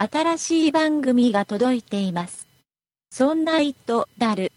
[0.00, 2.46] 新しい番組が届いています。
[3.10, 4.52] そんな糸だる。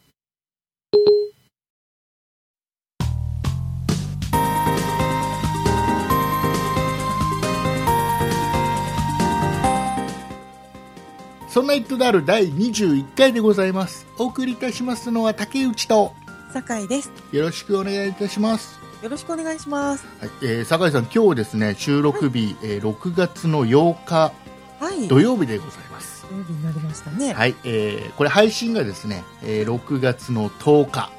[11.49, 14.05] そんなイットダール第21回でございます。
[14.19, 16.13] お送りいたしますのは竹内と、
[16.53, 17.11] 酒井です。
[17.31, 18.79] よろしくお願いいたします。
[19.01, 20.05] よろしくお願いします。
[20.19, 24.31] はい、えー、酒井さん、今日ですね、収録日、えー6月の8日
[24.81, 25.07] はい。
[25.07, 26.25] 土曜日でございます。
[26.27, 27.33] 土曜日になりましたね。
[27.33, 31.11] はい、えー、これ配信がですね、えー6月の10日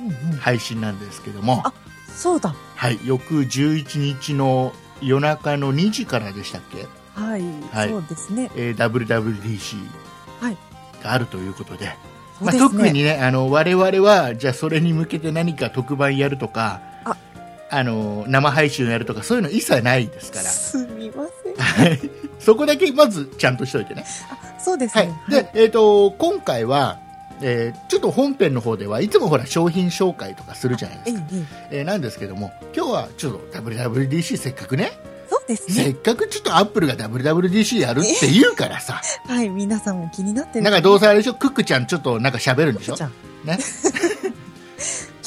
[0.00, 0.36] うんうん。
[0.36, 1.72] 配信なんですけども、あ
[2.14, 2.54] そうだ。
[2.76, 6.86] はい、翌11日の夜中の2時からでしたっけ、
[7.18, 7.42] はい。
[7.72, 8.50] はいそうですね。
[8.56, 9.76] えー WWDC
[10.40, 10.56] はい
[11.02, 11.96] があるということで、
[12.40, 12.78] まあ、そうですね。
[12.78, 17.16] 特にねあの我々はじゃあそれに向けて何か特番やるとかあ
[17.70, 21.41] あの生配信をやるとかそういうの一切ないですからすみません。
[21.58, 22.00] はい。
[22.38, 25.08] そこだけまずちゃんとしといてね、あ、そうですはい。
[25.08, 25.14] ね。
[25.28, 26.98] でえー、と今回は、
[27.40, 31.22] えーちょっと本編の方ではいつもほら商品紹介とかするじゃないですか、
[31.70, 34.92] ええ、ーなんですけども今日はちょっと WWDC せっかくね。
[35.28, 35.90] そうですせね。
[35.90, 39.00] っかくちょっとアップルが WWDC やるって言うからさ。
[39.26, 39.48] はい。
[39.48, 40.64] 皆さんも気になってる。
[40.64, 41.34] なんかどうせあれでしょ？
[41.34, 42.96] クックちゃんちょっとなんか喋るんでしょ？
[42.96, 43.12] ちゃん。
[43.44, 43.58] ね？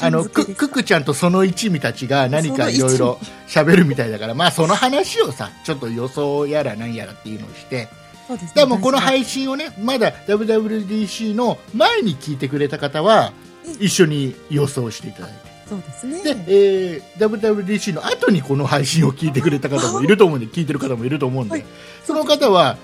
[0.02, 7.88] あのククックちゃんとその一味たちが何かいろいろ喋るみたいだから、 まあその話をさ、ちょっと予想やら何やらっていうのをして、
[8.28, 8.64] そうですね。
[8.64, 13.32] でもこの配信をね、まだ WWDC の前に聞いてくれた方は、
[13.80, 15.38] 一緒に予想していただいて。
[15.38, 16.22] なそうですね。
[16.22, 21.66] で、えー WWDC の後にこの配信を聞いてくれた方もいると思うんで、聞いてる方もいると思うんで、はい
[22.06, 22.78] その方は、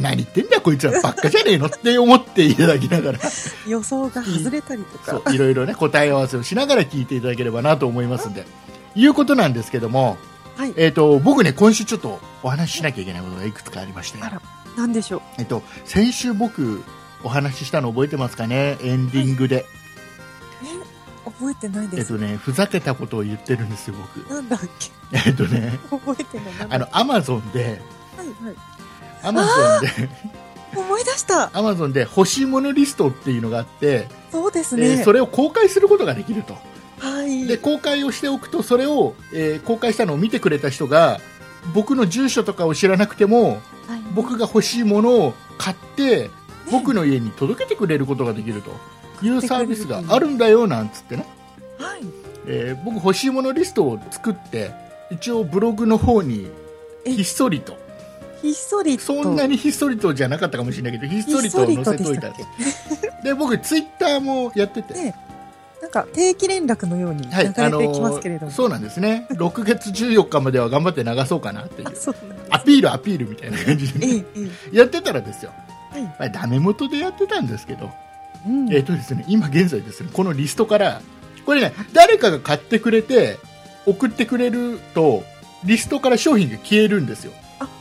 [0.00, 3.18] 何言ってんだよこいつらばっかじゃねえのって思っていただきながら、
[3.66, 5.32] 予想が外れたりとか。
[5.32, 8.46] いろいろね答え合わせをしながら聞いていただければなと思いますんで
[8.94, 10.16] いうことなんですけども、
[10.56, 10.74] はい。
[10.76, 14.42] えー、と僕ね今週ちょっとお話ししなきゃいけないことがいくつかありましてあ、ら、
[14.76, 15.20] なんでしょう？
[15.38, 16.82] えっと先週僕
[17.22, 18.78] お話ししたの覚えてますかね？
[18.82, 19.66] エンディングで、
[20.62, 22.12] え、覚えてないです。
[22.12, 24.60] えっとねふざけたことを言ってるんですよ僕なんだっ
[25.12, 25.22] け？
[25.26, 26.54] えっとね覚えてない。
[26.68, 27.80] あのアマゾンで
[28.16, 28.54] はいはい。
[29.22, 29.48] アマゾ
[29.78, 30.08] ンで
[30.76, 31.50] 思い出した。
[31.52, 35.04] アマゾンで欲しいものリストっていうのがあって、そうですえーね。
[35.04, 36.56] それを公開することができると
[37.00, 37.46] はい。
[37.46, 41.20] で公開をしておくとそれを、えー公開したのを見てくれた人が
[41.74, 43.44] 僕の住所とかを知らなくても
[43.86, 46.30] はい僕が欲しいものを買って
[46.70, 48.70] 僕の家に届けてくれることができると
[49.24, 51.26] いうサービスがあるんだよなんつってね、
[51.78, 52.00] はい。
[52.46, 54.70] えー僕欲しいものリストを作って
[55.10, 56.50] 一応ブログの方に
[57.06, 57.76] えひっそりと
[58.42, 59.04] ひっそりと。
[59.04, 62.30] そんなにひっそりとじゃなかったかもしれないけどひっそりと載せといた
[63.22, 65.14] で僕ツイッターもやってて、ね
[65.80, 68.52] なんか定期連絡のように流はい、れてきますけれども。
[68.52, 71.88] そうなんですね6月14日までは頑張って流そうかなっていう。
[72.50, 74.24] アピールアピールみたいな感じで、ええ、
[74.72, 75.52] えやってたらですよ、
[75.94, 76.00] え。
[76.00, 76.02] はい。
[76.02, 77.90] まあ、ダメ元でやってたんですけど、
[78.46, 78.72] うん。
[78.72, 81.00] えっ、とですね、今現在ですね、このリストから、
[81.46, 83.38] これね、誰かが買ってくれて、
[83.86, 85.22] 送ってくれると、
[85.64, 87.32] リストから商品が消えるんですよ。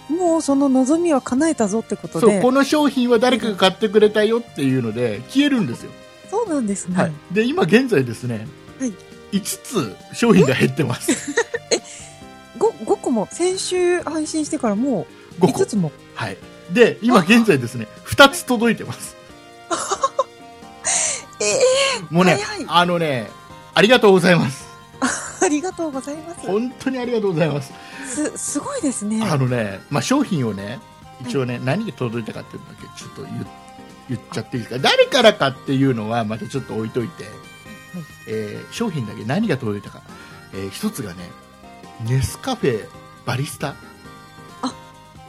[0.09, 2.41] あ、もうその望みは叶えたぞってことそう、で。
[2.41, 5.91] この商品は誰かが買ってくれたよっていうので、消えるんですよ。
[6.29, 6.95] そうなんですね。
[6.97, 7.13] はい。
[7.31, 8.47] で、今現在ですね、
[8.79, 8.93] はい
[9.31, 11.11] 5つ商品が減ってます。
[12.57, 15.05] 5, 5個も先週配信してからも
[15.39, 15.65] う5個5。
[15.65, 15.91] つも。
[16.15, 16.37] はい。
[16.71, 19.15] で、今現在ですね、2つ届いてます。
[21.39, 21.57] ええ
[22.09, 23.29] もうね、はいはいあのね、
[23.73, 24.66] ありがとうございます。
[25.41, 26.39] ありがとうございます。
[26.41, 27.73] 本当にありがとうございます。
[28.07, 29.23] す、すごいですね。
[29.23, 30.79] あのね、まあ、商品をね、
[31.21, 33.47] 一応ね、何が届いたかっていうのだけちょっと言
[34.09, 37.25] 言っちゃっていいですか、誰からかっていうのはまたちょっと置いといて、
[38.27, 40.01] えー商品だけ何が届いたか、
[40.53, 41.29] えー一つがね、
[42.05, 42.87] ネスカフェ
[43.25, 43.75] バリスタ、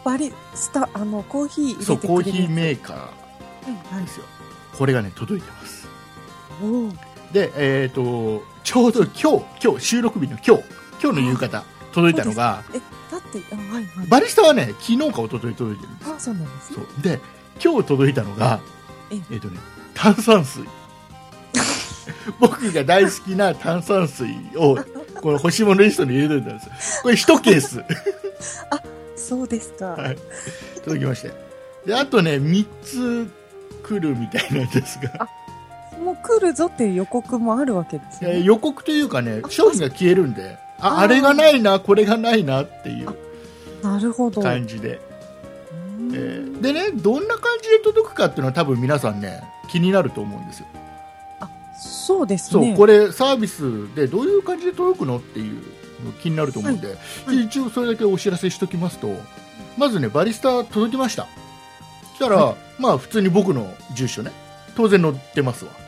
[0.08, 3.00] バリスタ、あの、コーヒーそう、コーヒーメーーカは
[3.66, 4.24] いはいーですよ。
[4.76, 5.88] これがね、届いてます。
[7.32, 10.64] で、えっ、と、ちょうど今日、今日、収録日の今日、
[11.02, 12.78] 今日の夕方、届いたのが、え、
[13.10, 14.06] だって、あ、はいはい。
[14.08, 16.10] バリスタはね、昨日か一昨日届いてるんです。
[16.12, 16.76] あ、そうなんですね。
[16.76, 17.02] そう。
[17.02, 17.20] で
[17.64, 18.60] 今日届いたのが
[19.10, 19.36] ええ。
[19.36, 19.58] っ、とね
[19.94, 20.64] 炭酸水。
[22.38, 24.76] 僕が大好きな炭酸水を
[25.22, 27.82] この欲しいものリストに入れといたんですこれ1ケース。
[29.16, 29.86] そうですか。
[29.92, 30.18] はい。
[30.84, 31.32] 届きまして。
[31.86, 33.30] であとね3つ
[33.82, 35.26] 来るみたいなんですが、
[35.98, 38.36] もう来るぞっていう予告もあるわけですよね。
[38.36, 43.16] えー予告というかねあ商品が消えるんでああれがないなこれがないなっていう
[43.82, 44.40] なるほど。
[44.42, 45.00] 感じで、
[45.72, 45.74] う
[46.04, 46.10] ん。
[46.14, 50.66] えーでねどんな感じで届くかっていうのは多分皆さんね気になると思うんですよ。
[51.80, 52.74] そうですそう、ね。
[52.76, 55.54] これサービスでどういう感じで届くのっていう
[56.04, 56.88] の気になると思うんで、
[57.26, 57.44] はい。
[57.44, 59.14] 一応それだけお知らせしておきますと
[59.76, 61.26] まずねバリスタ届きました。
[62.14, 64.32] したら、まあ普通に僕の住所ね
[64.76, 65.70] 当然載ってますわ。
[65.78, 65.87] ええ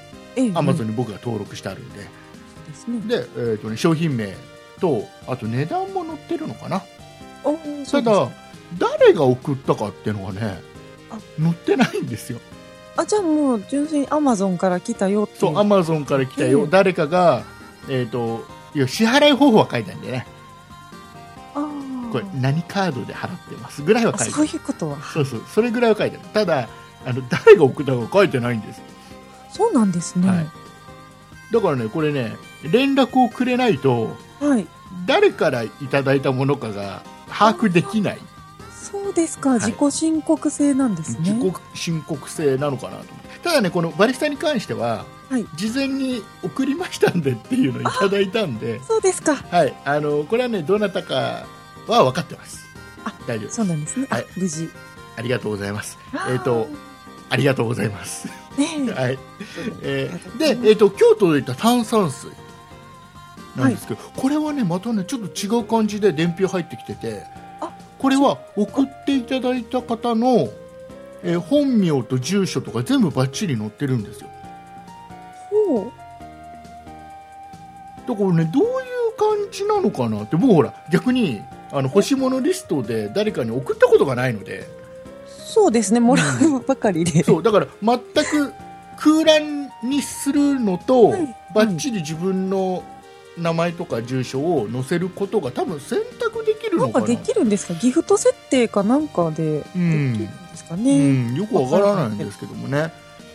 [0.55, 3.00] アマゾンに僕が登録してあるんで、ですね。
[3.00, 4.35] で、えーとね、商品名
[4.81, 6.82] とあと値段も載ってるのかな。
[7.91, 8.29] ただ
[8.79, 10.61] 誰が送ったかっていうのがね
[11.11, 11.19] あ。
[11.41, 12.38] 載ってないんですよ。
[12.97, 17.44] あ、じゃあもう純粋にアマゾンから来たよっていそうアマゾンから来たよ、うん誰かが、
[17.88, 18.44] えー、と
[18.75, 20.27] いや支払い方法は書いてあるんでね。
[21.55, 22.12] あー。
[22.12, 24.47] これ何カードで払ってますぐらいは書いてある。
[24.47, 25.00] いうことは。
[25.03, 26.29] そうそうそれぐらいは書いてある。
[26.29, 26.69] ただ
[27.06, 28.85] あの誰が送ったか書いてないんですよ
[29.52, 30.29] そうなんですね。
[30.29, 30.47] はい。
[31.52, 34.67] だからねこれね連絡をくれないとはい。
[35.06, 38.19] 誰からいただいたものかが把握できない。
[38.73, 39.61] そうですか、い。
[39.61, 41.32] 自己申告制なんですね。
[41.32, 43.05] 自己申告制なのかなと
[43.44, 45.47] ただねこのバリスタに関しては、はい。
[45.55, 49.37] 事前に送りましたんでっていうのをいただいたんでそうですか。
[49.37, 49.75] はい。
[49.85, 51.46] あのこれはねどなたか
[51.87, 52.67] は分かってます。
[53.05, 54.06] あ大丈夫そうなんですね。
[54.11, 54.23] はい。
[54.23, 54.69] あ、無事。
[55.17, 55.99] ありがとうございます。
[56.31, 56.69] えっ、と、
[57.29, 59.19] ありがとうございますはい。
[59.82, 62.31] えーで、えー、と今日届いた炭酸水。
[63.56, 67.25] なんですけど、これはねまたねちょっと違う感じで伝票入ってきてて
[67.61, 70.49] あこれは送っていただいた方の、
[71.25, 74.29] えー本名と住所とか全部バッチリ載ってるんですよ。
[75.50, 75.93] ほう。
[78.08, 78.70] だからねどういう
[79.19, 81.43] 感じなのかなって僕ほら逆に
[81.73, 84.64] あの欲し物リストで誰かに送ったことがないので
[85.50, 87.25] そうですね、もらうばかりで。
[87.25, 87.43] そう。
[87.43, 88.52] だから全く
[88.99, 91.37] 空欄にするのと、はい。
[91.55, 92.85] バッチリ自分の
[93.37, 97.06] 名前とか住所を載せることが多分選択できるのかな。
[97.06, 97.75] なんかできるんですか？
[97.75, 100.99] ギフト設定かなんかでできうんるんですかうね。
[101.32, 102.93] ん、よくわからないんですけどもね、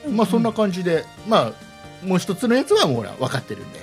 [0.09, 1.51] まあそんな感じで、ま
[2.03, 3.79] あ、もう一つのやつはもうほら分かってるんで、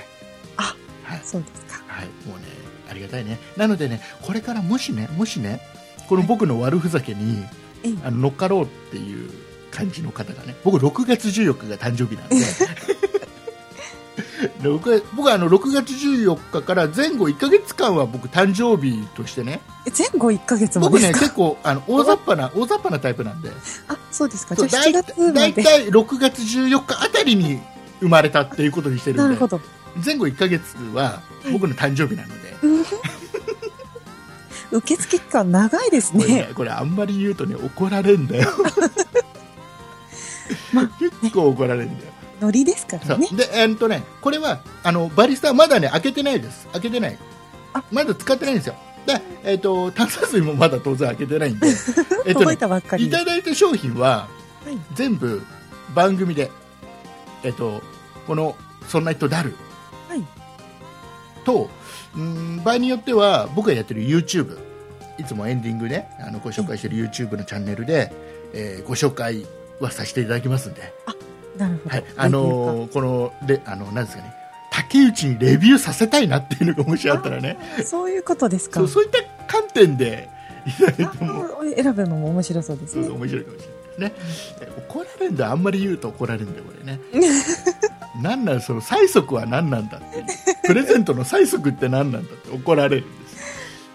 [0.56, 1.82] あはい、そうですか。
[1.88, 2.44] はい、もうね、
[2.90, 3.38] ありがたいね。
[3.56, 5.60] なのでね、これからもしね、もしね、
[6.08, 7.61] この僕の悪ふざけに、ええ
[8.04, 9.30] あの乗っかろうっていう
[9.70, 12.36] 感じの方がね、僕6月14日が誕生日なんで、
[14.60, 21.20] 6月僕はあの6月14日から前後1ヶ月間は僕誕生日としてね、え前後1ヶ月も僕ね、ですか？
[21.20, 23.50] 結構あの大雑把な、大雑把なタイプなんで、
[23.88, 24.54] あ、そうですか。
[24.54, 25.32] じゃあ7そう大月まで。
[25.32, 27.60] 大体6月14日あたりに
[28.00, 29.22] 生まれたっていうことにしてるで。
[29.22, 29.60] なんるほど。
[30.04, 31.20] 前後1ヶ月は
[31.52, 32.56] 僕の誕生日なので、
[34.72, 36.48] 受付期間長いですこれねね。
[36.54, 38.50] これあんまり言うとね怒られんだよ
[40.72, 43.28] まあ結構怒られるんだよ、ノリですからね。
[43.32, 47.18] でえーっとねこれはあのバリスタはまだね開けてないです開けてない
[47.74, 48.74] あまだ使ってないんですよ
[49.06, 51.68] で、えーっと炭酸水もまだ当然開けてないんで
[52.26, 53.16] えっとねたばっかりで。
[53.16, 54.28] いただいた商品は
[54.64, 54.78] はい。
[54.94, 55.42] 全部
[55.94, 56.50] 番組で
[57.42, 57.82] えっと
[58.26, 58.56] この
[58.88, 59.54] 「そんな人だる」
[60.08, 60.24] はい。
[61.44, 61.68] と
[62.16, 64.58] うん場合によっては僕がやってる YouTube
[65.18, 68.12] いつもエンディングであのご紹介してる YouTube のチャンネルで、
[68.54, 69.46] えーご紹介
[69.80, 70.92] はさせていただきますんで、
[71.56, 71.90] なるほど。
[71.90, 74.32] はい、あのーこのレあのなんですかね。
[74.70, 77.58] 竹内にレビューさせたいなっていうのがもしあったらね。
[77.78, 78.80] あそういうことですか。
[78.80, 80.30] そうそういった観点で
[81.76, 83.02] 選ぶのも面白そうですね。
[83.02, 83.18] そうそう。
[83.18, 83.66] 面白いかもしれ
[83.98, 84.16] ないね。
[84.88, 87.00] 怒られるんだあんまり言うと怒られるんだよこれね
[88.20, 90.18] なんなんその催促は何なんだって。
[90.18, 90.24] いう
[90.66, 92.50] プレゼントの催促って何なんだって。
[92.50, 93.32] 怒られるんです。
[93.32, 93.38] よ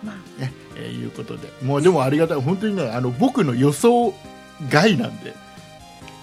[0.04, 0.42] まあ。
[0.42, 0.54] ね。
[0.76, 1.52] えーいうことで。
[1.62, 2.42] もうでもありがたい。
[2.42, 4.14] 本当にねあの僕の予想
[4.70, 5.34] 外なんで。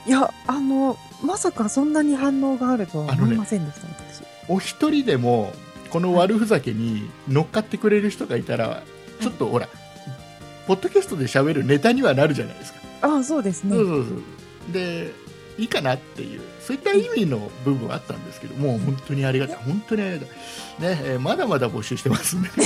[0.07, 4.23] いや、あの、まさかそんなに反応があるとは思いませんでした、私。
[4.49, 5.53] お一人でも
[5.89, 8.83] この悪ふざけに乗っかってくれる人がいたら
[9.21, 9.69] ちょっとほら
[10.67, 13.75] ポッドキャストで喋るネタにはなるじゃないですか、ああ、そうですね。
[13.75, 14.73] そうそうそう。
[14.73, 15.13] で
[15.59, 19.57] いいかなっていうそういった意味の部分はあったんですけどもう本当にありがたい。
[19.57, 20.35] 本当にありがたい、ね
[21.05, 22.51] えーまだまだ募集してますんで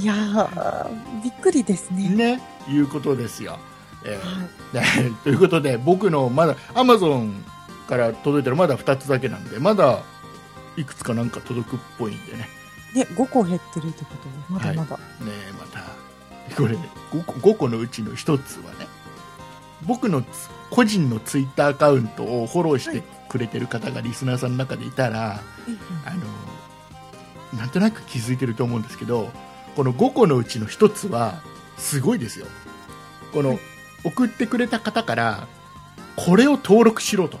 [0.00, 2.08] いやー、びっくりですね。
[2.08, 3.58] ねいうことですよ、
[4.04, 4.42] えーは
[5.02, 5.08] い。
[5.08, 7.44] ね ということで僕のまだアマゾン
[7.88, 10.00] から届いたらまだ2つだけなんでまだ
[10.76, 12.48] いくつかなんか届くっぽいんでね。
[12.94, 14.96] ね、5個減ってるってことで、まだまだ。
[14.96, 15.02] ね
[15.48, 15.84] えまた
[16.54, 18.86] これね 5, 個5個のうちの1つはね
[19.86, 25.40] 僕のつ個人のツイッターアカウントをフォローしてくれてる方がリスナーさんの中でいたら、
[26.04, 26.10] あ
[27.54, 29.30] のなんとなく気づいてると思うんですけど
[29.76, 31.40] この5個のうちの1つは
[31.76, 32.46] すごいですよ。
[33.32, 33.58] この、はい。
[34.04, 35.48] 送ってくれた方から
[36.14, 37.38] これを登録しろと。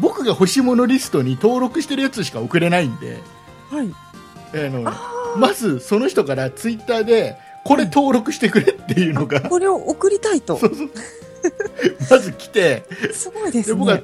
[0.00, 3.20] 僕が欲しいものリストに登録してるやつしか送れないんで
[3.70, 3.94] はい。
[4.52, 10.56] あのあまずその人からツイッターでこれ登録してくれっていうのが、これを送りたいと。
[10.58, 10.90] そうそう。
[12.10, 12.84] まず来て。
[13.12, 14.02] すごいでです僕はね。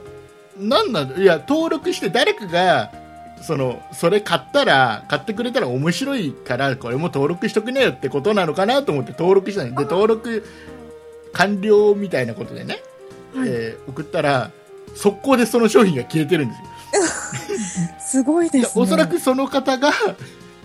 [0.59, 2.93] なんなんいや登録して誰かが
[3.43, 10.45] そのそれ買ったら買ってくれたら面白いからこれも登録しとくねよってことなのかなと思って登録したんでで登録
[11.33, 12.83] 完了みたいなことでね、
[13.35, 13.49] はい。
[13.49, 14.51] えー送ったら
[14.95, 16.67] 速攻でその商品が消えてるんですよ。
[18.01, 18.83] すごいですね。
[18.83, 19.91] おそらくその方が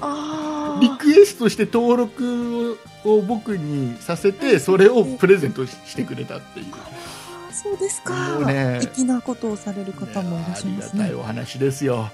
[0.01, 0.54] あ
[0.89, 8.39] リクエストして登録を僕にさせてそれをプレゼントしてくれたっていう、あ、そうですか。
[8.39, 11.03] ね粋なことをされる方もいらっしゃいますね。
[11.03, 11.21] ありがたい。
[11.21, 12.09] お話ですよ、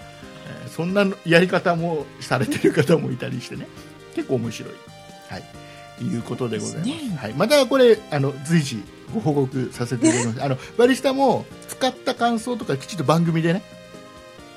[0.47, 3.67] えーそんなやり方もされてる方もいたりしてね。
[4.15, 4.73] 結構面白い、
[5.29, 5.43] はい、
[5.97, 6.87] ということでございます。
[6.87, 7.17] ね。
[7.17, 10.43] はい、またこれあの随時ご報告させていただきます。
[10.43, 13.61] あのバリスタも使った感想とかきちっと番組でね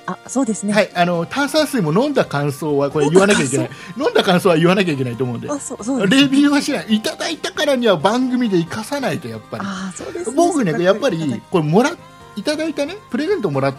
[0.06, 0.72] あ、そうですね。
[0.72, 3.70] はい、あの炭酸水も飲んだ感想はこれ言わなきゃいけない。
[3.96, 5.50] 飲んだ感想は言わなきゃいけないと思うんで。
[5.50, 6.06] あ、そう、そうね。
[6.06, 6.96] レビューはしない。
[6.96, 9.64] いただいたからには番組で生かさないとやっぱり。
[9.66, 10.36] あ、そうですね。
[10.36, 11.92] 僕ねやっぱりこれもら
[12.36, 12.96] いただいたね。
[13.10, 13.74] プレゼントもらっ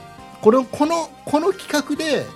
[0.45, 2.27] これをこのこの企画で、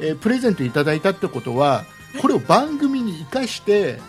[0.00, 1.84] えープレゼントいただいたってことは
[2.20, 4.00] これを番組に生かして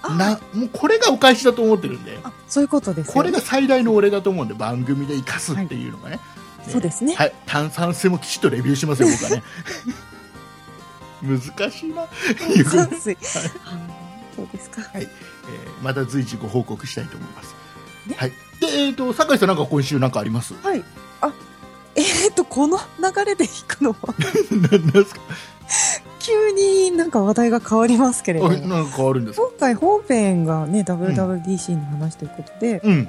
[0.00, 2.18] あなもうこれがお返しだと思ってるんで。
[2.22, 6.22] あ、そういうことですよこれが最大の俺だと思うんで番組で生かすっていうのがね、ね
[6.70, 7.14] そうですね。
[7.14, 9.42] はい、炭酸水もきちっとレビューしますよ僕はね
[11.22, 12.06] 難しいな
[12.70, 13.16] 炭水。
[13.16, 13.78] あ
[14.36, 14.82] そうですか？
[14.94, 15.08] えー
[15.82, 17.54] また随時ご報告したいと思います。
[18.06, 18.32] ねはい。
[18.60, 20.54] で、えっ、と、酒井さんなんか今週なんかあります？
[20.62, 20.82] はい。
[21.20, 21.32] あ、
[21.94, 24.14] えー、っと、この流れで弾くのは、
[24.50, 25.20] な なんですか？
[26.18, 28.56] 急になんか話題が変わりますけれどあも。
[28.56, 29.46] なんか変わるんですか？
[29.46, 32.92] 今回本編がね、WWDC の話ということで、うん。
[32.92, 33.02] え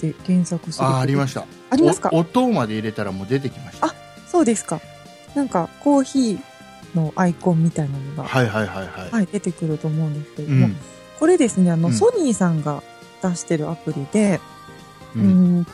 [0.00, 0.92] で検索すると。
[0.92, 1.46] あ、ありました。
[1.70, 2.10] ありますか？
[2.12, 3.86] お音まで入れたらもう出てきました。
[3.86, 3.94] あ
[4.26, 4.80] そうですか。
[5.34, 6.38] なんかコーヒー
[6.96, 9.10] のアイコンみたいなのが、はいはいはいはい。
[9.10, 10.76] はい、出てくると思うんですけれうども、ん。
[11.18, 12.82] これですね、あの、うんソニーさんが
[13.22, 14.40] 出してるアプリで、
[15.16, 15.20] う。
[15.20, 15.66] うんん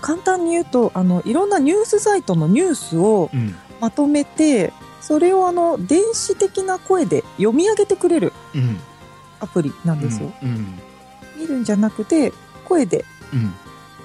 [0.00, 3.54] 簡単に言うと、あの、いろんなニュースサイトのニュースをうん。
[3.80, 4.72] まとめて、
[5.02, 8.78] それをあの、電子的な声で読み上げてくれるうん。
[9.40, 10.32] アプリなんですよ。
[10.42, 10.78] うん。
[11.36, 12.32] 見るんじゃなくて、
[12.64, 13.52] 声でうん。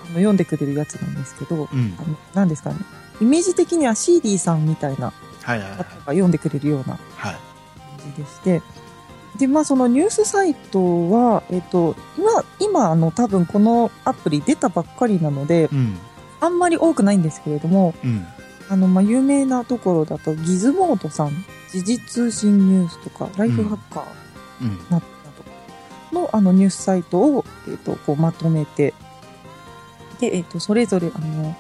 [0.04, 1.96] あの読んでくれるやつなんですけど、うん。
[2.00, 2.78] あの、何ですかね。
[3.22, 5.14] イメージ的には CD さんみたいな
[5.44, 5.86] 方が。
[6.08, 7.36] 読んでくれるようなはい。
[8.02, 8.62] 感じでして、
[9.38, 15.98] で、まあ、そのニュースサイトは、えっと、今、今、あの、多分このアプリ出たばっかりなので、うん。
[16.40, 18.26] あんまり多くないんですけれども、うん。
[18.70, 24.06] あの、まあ、有名なところだと、ギズモードさん、時事通信ニュースとか、ライフハッカー
[24.62, 24.78] うん。
[24.90, 25.00] な
[26.12, 28.94] どの、あの、ニュースサイトを、えっと、こう、まとめて、
[30.20, 31.56] で、えっと、それぞれ、あの、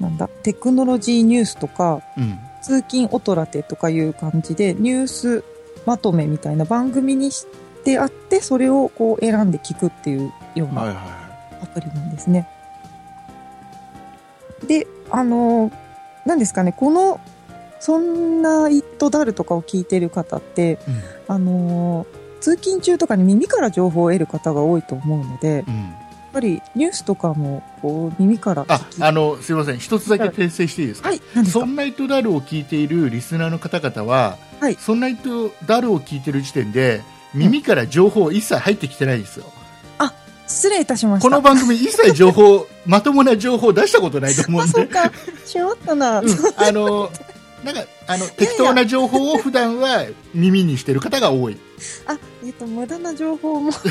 [0.00, 2.38] なんだ、テクノロジーニュースとか、うん。
[2.62, 5.44] 通勤オトラテとかいう感じで、ニュース
[5.86, 7.46] まとめみたいな番組にし
[7.84, 12.48] てあって、それをこう選んで聞くっていうようなはいはいはアプリなんですね。
[14.66, 15.70] で、あの、
[16.26, 17.20] 何ですかね、この、
[17.80, 20.72] そんなイットダルとかを聞いてる方って、い。
[20.72, 20.78] うん。
[21.28, 22.06] あの、
[22.40, 25.94] 通勤中とかに耳から情報を得る方が多いと思うので、やっうん。
[26.32, 29.78] ぱりニュースとかもこう耳からああの、すいません。
[29.78, 31.08] 一つだけ訂正していいですか？
[31.08, 31.44] はい、すか？
[31.46, 37.00] そんなイトダルを聞いているリスナーの方々は、はいそんなイトダルを聞いてる時点で、
[37.32, 39.46] 耳から情報一切入ってきてないですよ。
[40.46, 41.28] 失礼いたしました。
[41.28, 44.72] この番組一切情報、まともな情報出したことないと思うあ、んで。
[44.72, 45.10] そうか。
[45.44, 46.20] しまったな。
[46.20, 47.10] うんあの、
[47.64, 51.58] なんか、あの、適当な情報を普段は耳にしてる方が多い。
[52.06, 53.72] あ、えっ、と、無駄な情報も、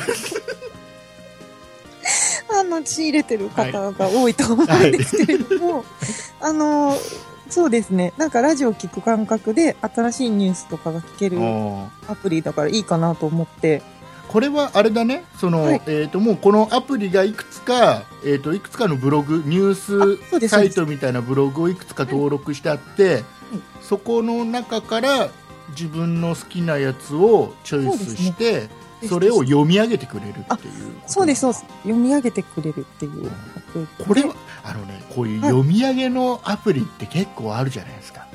[2.50, 5.84] あの、仕入れてる方が多いと思うんですけれども、
[6.40, 6.98] あの、
[7.50, 8.14] そうですね。
[8.18, 13.95] なんかラジオ聞く感覚で新しいニュースとかが聞けるあアプリだからいいかなと思って、ー
[14.28, 23.24] これはあれだね、その、はいえっ、と、もうこのアプリがいくつか、えっ、と、いくつかのブログ、ニュースサイトみたいなブログをいくつか登録してあって、
[23.82, 25.30] そこの中から
[25.70, 28.70] 自分の好きなやつをチョイスして、
[29.08, 30.46] それを読み上げてくれるっていう
[31.06, 31.66] そうです、そうです。
[31.84, 33.32] 読み上げてくれるっていうア
[33.72, 34.06] プリ。
[34.06, 38.26] これは、あのね、こういう読み上げのアプリって結構あるじゃないですか。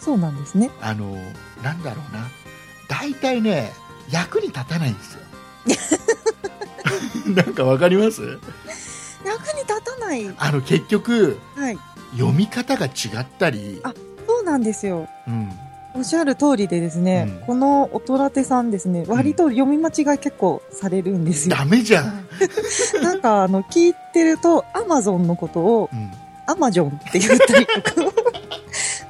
[0.00, 0.70] そうなんですね。
[0.80, 1.16] あの、
[1.62, 2.26] なんだろうな。
[2.88, 3.72] 大体ね、
[4.10, 5.20] 役に立たないんですよ。
[7.34, 8.22] なんかわかります？
[9.24, 10.34] 役に立たない。
[10.38, 11.78] あの結局はい。
[12.16, 13.92] 読み方が違ったり、あ
[14.26, 15.06] そうなんですよ。
[15.26, 15.50] うん、
[15.94, 21.56] おっしゃる通りでですね、うんこのおとらてさんですね、割と読み間違い結構されるんですよ。
[21.56, 22.26] ダメじゃん、
[23.02, 26.10] なんか、あの、聞いてると、アマゾンのことを、うん、
[26.46, 27.92] アマジョンって言ったりとか、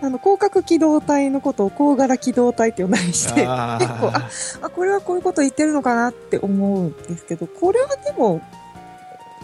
[0.01, 4.31] あの、広角機動隊のことを高柄機動隊って呼んだりして、あ結構あ
[4.63, 8.41] あ、これはこういうこと言ってるのかなって思うんですけど、これはでも、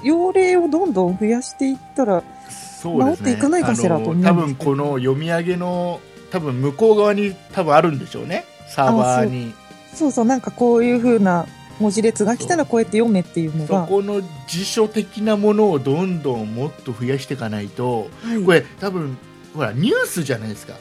[0.05, 2.23] 用例をどんどん増やしていったら、
[2.81, 8.45] そうです治っていかないかしらと思多分この読み上げの多分向こう側に多分あるんでしょうね。
[8.69, 9.55] サーバーに。
[9.95, 11.47] そうそう、なんかこういう風な
[11.81, 18.43] 文字列が来たらこうやって読めっていうのが、そこの辞書的なものをどんどんもっと増やしていかないとはい。
[18.45, 19.17] これ多分
[19.55, 20.75] ほらニュースじゃないですか。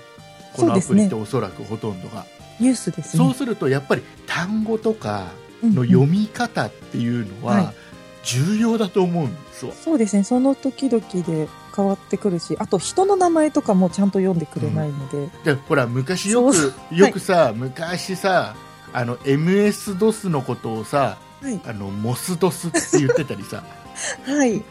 [0.53, 2.25] このアプリっておそらくほとんどが。
[2.60, 3.24] ニュースですね。
[3.25, 7.75] そうするとやっぱり単語とかうんうんの読み方っていうのははい。
[8.24, 18.56] 重要だと思うんですわ、そうですね、その時々で変わってくるし、あと人の名前とかもちゃんと読んでくれないので、でほら昔よくよくさ、昔さ
[18.94, 21.60] あの MS-DOS のことをさはい。
[21.65, 23.63] あのモスドスって言ってたりさ。
[24.25, 24.63] はい。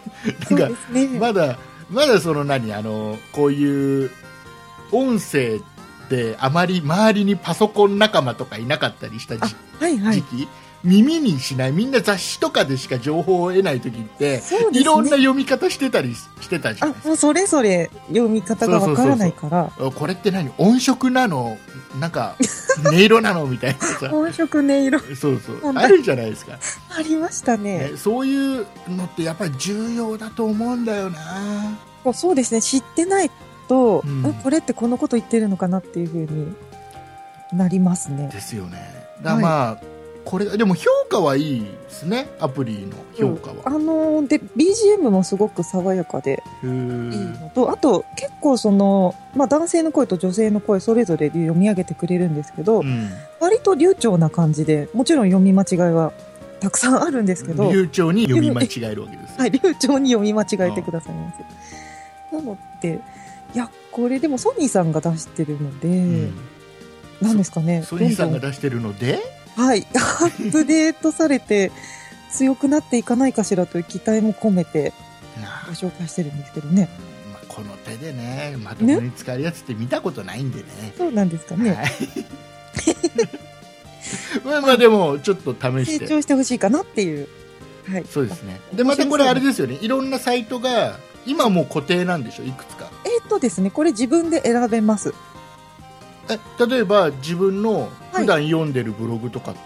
[0.50, 1.06] なんかですね。
[1.18, 1.58] まだ
[1.92, 4.10] まだその何あのこういう
[4.90, 5.60] 音声
[6.08, 10.22] であまり周りにパソコン仲間とかいなかったりした時,、はいはい。
[10.22, 10.48] 期？
[10.84, 11.72] 耳にしない。
[11.72, 14.42] みんな雑誌とかでしか情報を得ない時って、ね。
[14.72, 20.50] いろんな読み方してたりしてたじゃあないです、もうそれぞれ読み方がわからないから、かこれって何？
[20.58, 21.56] 音色なの？
[22.00, 22.36] なんか
[22.84, 23.46] 音色なの？
[23.46, 24.10] みたいなさ。
[24.12, 25.72] 音色音色そうそう。
[25.74, 26.58] あるじゃないですか、
[26.96, 27.90] ありましたね。
[27.90, 31.78] ね、そういうのってやっぱり重要だと思うんだよな。
[32.12, 33.30] そうですね、知ってない
[33.68, 34.26] と、うん。
[34.26, 36.54] あこれってこのこと言ってるのかなっていうふうに
[37.52, 38.28] なりますね。
[38.32, 38.78] ですよね。
[39.22, 39.91] だまあ、
[40.24, 53.10] これでも評価はいいですねアプリの評価は、あのーで、BGM もすごく爽やかでへいいーのと、あと結構その、まあ男性の声と女性の声それぞれで読み上げてくれるんですけど、うん。
[53.40, 56.12] 割と流暢な感じで、もちろん読み間違いは
[56.60, 62.34] たくさんあるんですけど、流暢に読み間違えるわけですよ、はい、流暢に読み間違えてくださいます。
[62.34, 63.00] なので、
[63.54, 66.34] いや、これでもソニーさんが出してるので、うん。
[67.20, 69.20] なんですかね、ソニーさんが出してるので
[69.56, 71.70] はい、 アップデートされて
[72.30, 74.92] 強くなっていかないかしらという期待も込めて
[75.40, 76.88] なご紹介してるんですけどね。
[77.32, 80.64] まあ、この手でねまともに使えるやつって見たことないんでね
[80.96, 81.74] そうなんですかね。
[81.74, 81.90] はい
[84.44, 87.28] まあまあでもちょっと試し成て長してほしいかなっていう。
[87.90, 88.04] はい。
[88.10, 92.44] そうですねでまたこれあれですよねいろんなサイトが今もう固定なんでしょ？
[92.44, 95.14] いくつかえーっとですね、これ自分で選べます。
[96.28, 99.60] え例えば自分の普段読んでるブログとかって、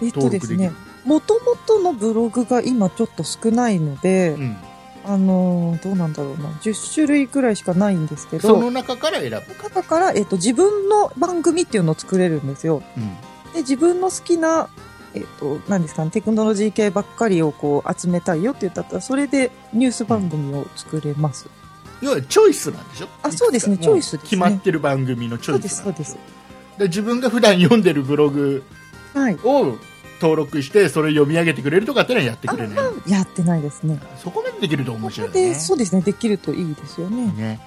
[0.00, 0.72] えーっと登録ですね、
[1.04, 4.56] もともとのブログが今ちょっと少ないので、うん、
[5.04, 12.82] あのーどうなんだろうな、10種類くらいしかないんですけど、その中から選ぶ、中から、えっ、と、自分の番組っていうのを作れるんですよ。
[12.96, 13.14] うん。
[13.52, 14.68] で、自分の好きな、
[15.14, 21.48] えっ、と、何ですかね、テクノロジー系ばっかりをこう集めたいよって言ったら、それでニュース番組を作れます。
[22.00, 23.08] 要はチョイスなんでしょ？
[23.22, 26.18] あそうですねチョイスですね決まってる番組のチョイそうです、スそうですす。
[26.78, 28.62] で自分が普段読んでるブログ
[29.14, 29.38] はい。
[29.44, 29.76] を
[30.20, 32.74] 登録してそれ読み上げてくれるとかってのはやってくれな
[33.06, 33.10] い？
[33.10, 34.00] やってないですね。
[34.22, 37.26] そこまでできると面白いねそうですね、できるといいですよね。
[37.32, 37.60] ね、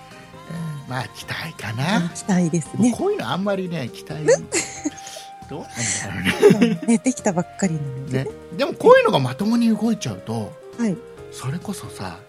[0.51, 2.93] えーまあ期待かな、期待ですね。
[2.97, 4.25] こういうのあんまりね期待
[5.49, 8.29] どうなんだろうねね、できたばっかりなのでね。
[8.57, 10.97] でもこういうのがまともに動いちゃうとはい。
[11.31, 12.19] それこそさ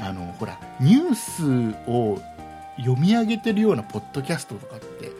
[0.00, 2.18] あのほらニュースを
[2.76, 5.10] 読み上げてるようなポッドキャストとかって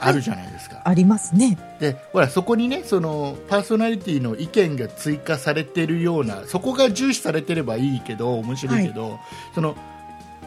[0.00, 1.58] あるじゃないですか、ありますね。
[1.80, 9.18] でほらそこにねそのパーソナリティの意見が追加されてるようなそこが重視されてればいいけど面白いけど、
[9.54, 9.76] その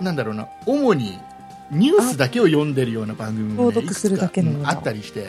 [0.01, 1.19] なんだろうな主に
[1.71, 5.27] ニュースだけを読んでるような番組も、ね、いくつかうんあったりして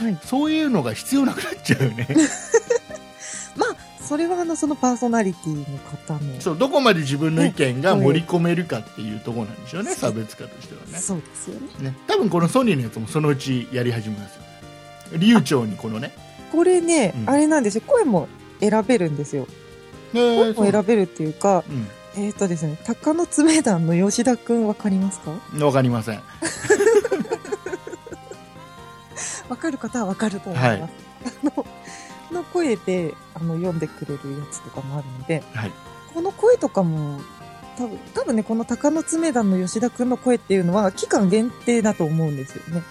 [0.00, 0.18] はい。
[0.22, 2.06] そういうのが必要なくなっちゃうよね。
[2.08, 2.87] まあ、
[4.08, 6.40] それはあの、そのパーソナリティの方の。
[6.40, 10.98] そうどこまで自分の意見が盛り込めるかっていうところなんでしょうね、ね差別化としてはね。
[10.98, 11.90] そうですよね。
[11.90, 11.96] ね。
[12.06, 14.42] 多分このソニーのやつもそのうちやり始めますよ。
[15.18, 16.12] 流暢にこのね。
[16.50, 17.30] これね、うん。
[17.30, 17.82] あれなんですよ。
[17.86, 18.28] 声も
[18.60, 19.46] 選べるんですよ。
[20.14, 21.72] ね声も選べるっていうか、う。
[21.72, 21.86] ん。
[22.16, 25.32] えっ、とですね、鷹の爪団の吉田くんわかりますか？
[25.62, 26.22] わかりません。
[29.50, 30.70] わかる方はわかると思います。
[30.70, 30.82] はい。
[30.82, 30.88] あ
[31.56, 31.66] の、
[32.32, 35.72] の声で、あの、読んでくれるやつとかもあるので、はい
[36.14, 37.20] この声とかも、
[37.76, 42.82] 多分、多分ね、この鷹の爪団の吉田くんの声っていうのは、期間限定だと思うんですよね。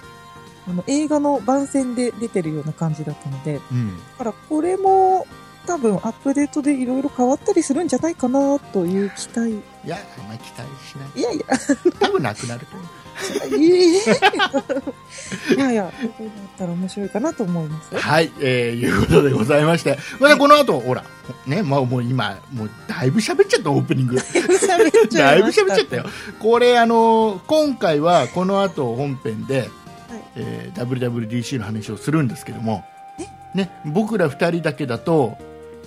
[0.67, 5.25] あの、映画の番宣で出てるような感じだったので、だうんからこれも、
[5.65, 9.51] 多分アップデートでいろいろ変わったりするんじゃないかなという期待。
[9.51, 11.45] いやあんまり期待しないいやいや、
[11.99, 12.76] 多分なくなると
[13.17, 13.57] 思う
[15.55, 15.91] いやいや、だっ
[16.57, 17.93] たら面白いかなと思います。
[17.93, 17.99] よ。
[17.99, 21.03] はい、えー、いうことでございまして、またこの後、ほら、
[21.45, 24.15] ね、まあもう今、もうだいぶ喋っちゃった、オープニング。
[24.15, 26.05] だいぶ喋っちゃったよ。
[26.39, 29.69] これ、あの、今回はこの後本編で、はい。
[30.35, 32.85] えー WWDC の話をするんですけども、
[33.53, 35.37] ね、僕ら二人だけだと、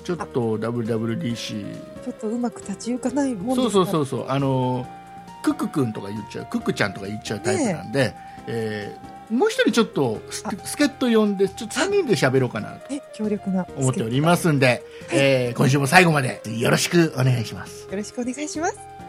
[0.05, 4.87] ちょっと WWDC、ちょっとうまく立ち行かないもんそうそうそうそう、あの、
[5.42, 8.14] クックくんとか言っちゃう、クックちゃんとか言っちゃうタイプなんで、
[8.46, 10.20] えーもう一人ちょっと
[10.64, 13.64] 助っ人呼んで、ちょっと3人で喋ろうかなとえ、強力な。
[13.76, 17.87] 思っておりますんで、えー今週も最後までよろしくお願いします。
[17.88, 18.99] よろしくお願いします。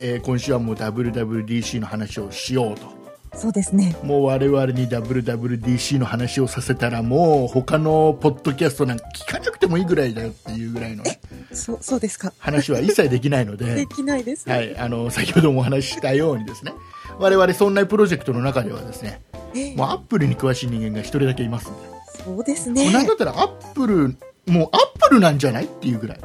[0.00, 3.00] えー今週はもう WWDC の話をしようと
[3.34, 3.96] そうですね。
[4.02, 11.20] もう我々に WWDC の話をさせたらもう他のポッドキャストなんか聞かなくてもいいぐらいだよっていうぐらいのね、
[11.52, 12.32] そう、そうですか。
[12.38, 14.48] 話は一切できないので で、きないです。
[14.48, 16.72] はい、あの先ほどもお話ししたようにですね
[17.18, 19.20] 我々そんなプロジェクトの中ではですね
[19.54, 21.78] えもうアップルに詳しい人間が一人だけいますんで、
[22.24, 22.92] そうですね。
[22.92, 26.20] なんだったらアップルもうアップルなんじゃないっていうぐらい、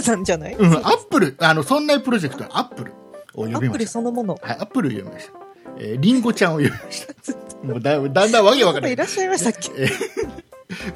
[0.00, 2.92] なんじゃない、うん、アップルあのそんなプロジェクトはアップル
[3.34, 4.38] を呼アップルびましたそのもの。
[4.40, 5.32] はい、アップルを呼びました。
[5.78, 7.66] えー、リンゴちゃんを呼びました。
[7.66, 9.70] もうだだんだんわけわかんないいらっしゃいましたっけ？
[9.76, 9.88] えー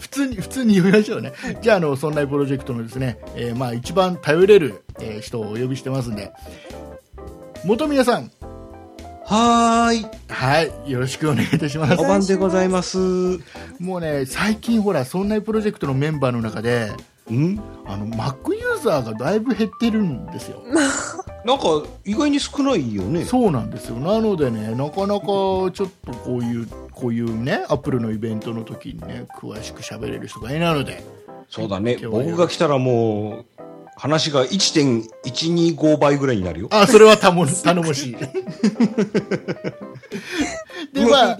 [0.00, 1.34] 普通に、普通に呼びましょうね。
[1.60, 6.32] じゃあ、あの、そんなプロジェクトのですね、えーまあ、一番頼れる、えー人をお呼びしてますんで、
[7.62, 8.30] 元宮さん、
[9.26, 10.06] はーい。
[10.28, 12.04] はい、よろしくお願いいたしますお。
[12.04, 12.96] 晩でございます。
[12.98, 13.44] ん
[13.78, 16.90] もうね、最近ほら、そんなプロジェクトのメンバーの中で、
[17.28, 20.62] あの、Mac ユーザーがだいぶ減ってるんですよ。
[21.44, 21.64] なんか、
[22.04, 23.24] 意外に少ないよね。
[23.24, 23.96] そうなんですよ。
[23.96, 25.72] なのでね、なかなかちょっ
[26.04, 31.04] とこういう、こういうね、アップルのイベントの時にね、詳しく喋れる人がいないので、
[31.48, 31.98] そうだね。
[32.02, 33.62] 僕が来たらもう、
[33.96, 36.68] 話が1.125倍ぐらいになるよ。
[36.70, 38.16] あ、それはたも頼もしい。
[40.92, 41.38] では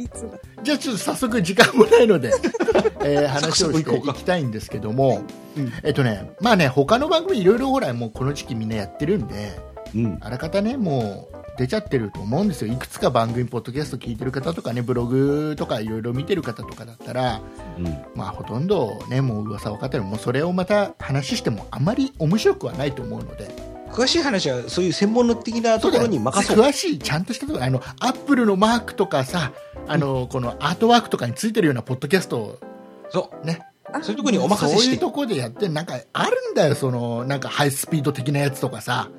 [0.62, 2.32] じゃあちょっと早速時間もないので、
[3.04, 5.22] えー話をしていきたいんですけども、
[5.56, 9.58] うんえっとね、まあね、他の番組いろいろほら、もうこの時期みんなやってるんで、
[9.96, 10.18] うん。
[10.20, 12.72] あらかたね、もう出ちゃってると思うんですよ。
[12.72, 17.40] いくつか番組、ポッドキャスト聞いてる方とかね、ブログとかいろいろ見てる方とかだったら、
[17.78, 17.84] うん。
[18.14, 20.04] まあほとんどね、もう噂分かってる。
[20.04, 23.48] もうそれをまた話してもあまり面白くはないと思うので、
[23.90, 26.58] 詳しい話は、そういう専門的なところに任そう。
[26.58, 29.52] 詳しい、ちゃんとしたところ、あの、アップルのマークとかさ、
[29.88, 32.58] あの、このアートワークとかについてるようなポッドキャストを
[33.10, 33.46] そう。
[33.46, 33.66] ね、あ
[34.02, 34.84] そういうところにお任せして。
[34.84, 39.10] そういうところでやって、なんかあるんだよ、その、なんかハイスピード的なやつとかさ、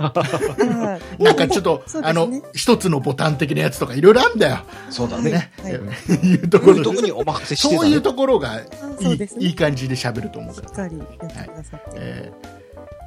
[0.00, 4.58] はいなんかちょっと、ねあの、一つのボタン的なやつとかいろいろあるんだよ。
[4.90, 5.30] そうだね。
[5.30, 5.52] ね。
[5.62, 5.70] は
[6.22, 8.58] いいうところにお任せしてたねそういうところがあ
[9.00, 10.74] いい,、ねいい感じで喋ると思うからしっ。
[10.74, 11.90] かりやってくださって。
[11.94, 12.66] えー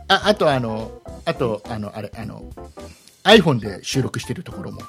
[0.10, 0.92] ああとあの
[1.24, 2.44] あとあのあれあの
[3.24, 4.82] iPhone で収録してるところも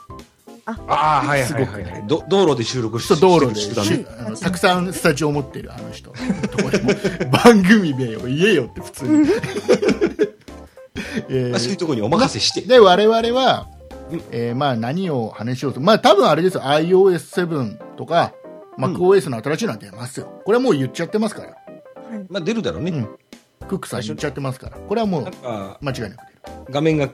[0.67, 0.79] あ
[1.23, 2.05] あ、はいはいはいはい。
[2.07, 3.61] ど道路で収録しそう道路で。
[3.61, 3.87] してたね。
[3.87, 6.11] しあのたくさんスタジオを持ってるあの人。
[6.11, 9.29] のところも番組名を言えよって普通に、
[11.29, 12.61] えーまあそういうところにお任せして。
[12.63, 13.69] で我々は
[14.11, 15.81] うん、えーまあ、何を話しようと。
[15.81, 16.63] まあ多分あれですよ。
[16.63, 18.33] iOS7 とか
[18.79, 21.49] MacOS の新しいのは出ますよ、これはもう言っちゃってますから。
[21.49, 22.27] はい。
[22.29, 22.91] まあ出るだろうね。
[22.91, 23.09] うん。
[23.69, 24.77] クックさん言っちゃってますから。
[24.79, 25.31] これはもう間違
[25.81, 26.17] いなく出る。
[26.71, 27.09] 画面が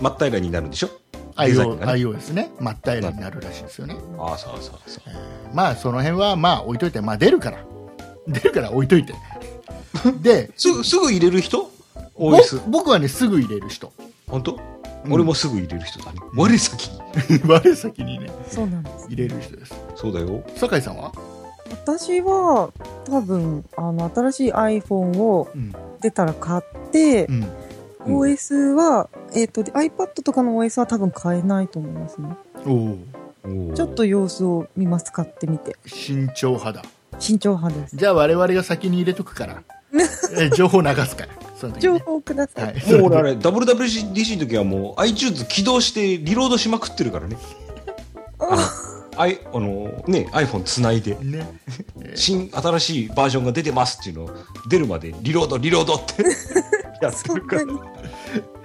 [0.00, 0.88] 真っ平らになるんでしょ？
[1.38, 5.54] iOS ね真っ平らになるらしいですよね、ああ、そうそうそう。
[5.54, 7.64] まあその辺はまあ置いといてまあ出るから
[8.26, 9.14] 出るから置いといて
[10.20, 11.70] ですぐ、すぐ入れる人？
[12.18, 12.60] ぼ ?OS。
[12.68, 13.92] 僕はねすぐ入れる人
[14.28, 16.18] 本当、うん俺もすぐ入れる人だね。
[16.34, 17.00] 我先に。
[17.48, 19.06] 我先にねそうなんです。
[19.08, 20.42] 入れる人ですそうだよ。
[20.56, 21.12] 酒井さんは、
[21.70, 22.70] 私は、
[23.06, 27.48] 多分、あの、新しい iPhone をうん出たら買ってう、んうん
[28.08, 32.28] OS は、えっ、と、で iPad とかの OS は多分買えないと思いますね。
[32.66, 32.96] お
[33.72, 35.76] おちょっと様子を見ます、買ってみて。
[35.86, 36.82] 慎重派だ。
[37.18, 37.96] 慎重派です。
[37.96, 39.62] じゃあ我々が先に入れとくから。
[40.38, 41.28] え情報流すから。
[41.56, 42.02] その時情ね。
[42.04, 42.64] 報ください。
[42.64, 43.00] はい。
[43.00, 47.36] もう俺あれ、WWDC の時はもう iTunes 起動してリロードしまくってるからね。
[48.38, 51.58] あの、I、あのね、iPhone つないで、ね。
[52.14, 54.30] 新、新しいバージョンが出てますっていうのを
[54.68, 56.24] 出るまでリロード、リロードって
[57.00, 57.72] やってそんるからな。
[57.72, 57.80] に。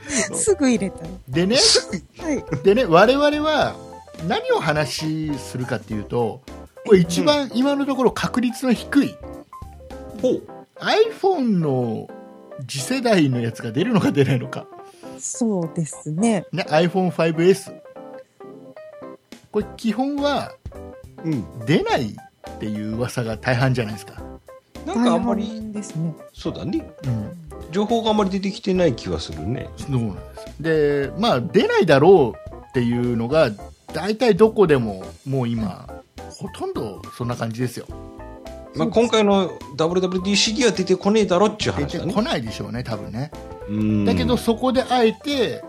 [0.07, 1.09] すぐ入れたい。
[1.27, 1.57] でね
[2.19, 2.63] はい。
[2.63, 3.75] でね我々は
[4.27, 6.41] 何を話しするかっていうと
[6.85, 9.15] これ一番今のところ確率の低い
[10.21, 10.43] ほう。
[10.77, 12.09] iPhone の
[12.67, 14.67] 次世代のやつが出るのか出ないのか、
[15.17, 16.45] そうですね。
[16.51, 17.73] ね、iPhone5S
[19.51, 20.53] これ基本は
[21.23, 21.65] うん。
[21.65, 24.21] 出ないっていう噂が大半じゃないですか、
[24.85, 26.13] なんかあんま大り、半ですね。
[26.33, 26.85] そうだね。
[27.05, 29.69] うん、情報があんまり出てきてない気はするね。
[29.77, 33.49] そうなんですでまあ出ないだろうっていうのが
[33.93, 35.87] 大体どこでももう今
[36.31, 37.85] ほとんどそんな感じですよ
[38.75, 42.21] まあ、今回の WWDC には出てこねえだろっちゅう出話だねてこ。
[42.23, 43.31] ないでしょうね多分ね
[43.69, 45.63] うんだけど、そこであえて、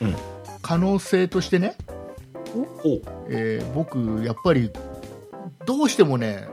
[0.00, 0.16] うん
[0.60, 1.74] 可能性としてね。
[3.28, 4.70] えー僕やっぱり
[5.66, 6.46] どうしてもね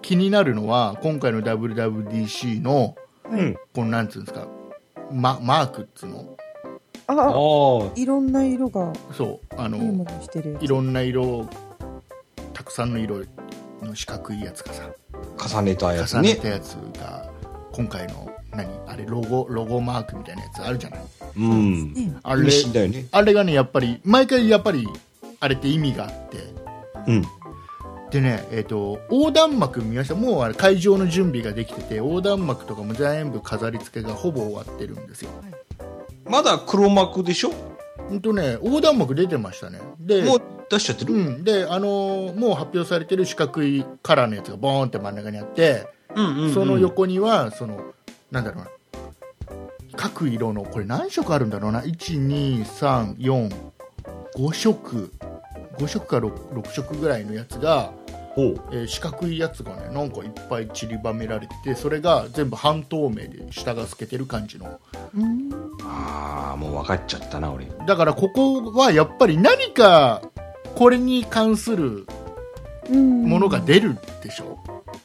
[0.00, 2.96] 気になるのは今回の WWDC の
[3.32, 3.56] うん。
[3.74, 4.46] このなんつうんですか、
[5.10, 6.36] ま、マークっつうの？
[7.08, 7.30] あああ、
[7.96, 9.76] いろんな色がそうあの。
[10.60, 11.48] いろんな色
[12.52, 13.24] たくさんの色
[13.82, 14.88] の四角いやつがさ
[15.54, 16.30] 重ねたやつね。
[16.30, 17.28] 重ねたやつが
[17.72, 18.68] 今回の何？
[18.86, 21.00] あれロゴロゴマークみたいなやつあるじゃない？
[21.36, 21.92] うん。
[21.92, 23.06] ねあれね。
[23.10, 24.86] あれがねやっぱり毎回やっぱり
[25.40, 26.38] あれって意味があって
[27.08, 27.24] うん。
[28.12, 30.14] でね、えー、と横断幕見ました。
[30.14, 35.30] もうあれ会場の準備ができてて横断幕とかも全部飾り付けがほぼ終わってるんですよ。
[36.26, 37.52] まだ黒幕でしょ？
[38.10, 39.80] ほんとね横断幕出てましたね。
[39.98, 41.14] でもう出しちゃってる？
[41.14, 46.54] うん、で、あのーもう発表されてる四角いカラーのやつがボーンって真ん中にあって、うんうんうん。
[46.54, 47.80] その横にはその
[48.30, 48.70] なんだろうな。
[49.96, 53.54] 各色のこれ何色あるんだろうな？1234
[54.36, 55.12] 5色。
[55.78, 57.94] 5色か 6, 6色ぐらいのやつが。
[58.36, 64.80] えー四角いやつがねなんかいっぱい散りばめられててそれが全部半透明で下が透けてる感じの
[65.14, 65.50] うん
[65.84, 67.66] ああ、もう分かっちゃったな、俺。
[67.86, 70.22] だからここはやっぱり何か
[70.74, 72.06] これに関する
[72.90, 74.58] うんものが出るでしょ、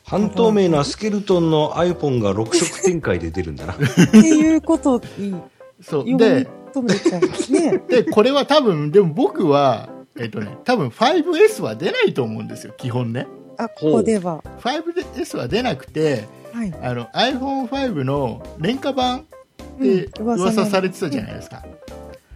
[0.06, 3.74] 半透明なスケルトンの iPhone が6色展開で出るんだな。
[3.76, 5.36] っていうことに
[5.82, 6.48] そうで
[7.50, 7.78] ね。
[7.88, 13.28] でこれは多分でも僕はえっとね多分 5S は出ないと思うんですよ基本ね
[13.58, 14.44] あ、ここでは。
[14.62, 16.74] 5S は出なくてはい。
[16.82, 19.24] あの iPhone5 の廉価版っ
[19.80, 21.64] てうん噂されてたじゃないですか、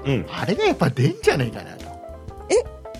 [0.06, 0.26] うん。
[0.32, 1.86] あれがやっぱ出んじゃねえかなと、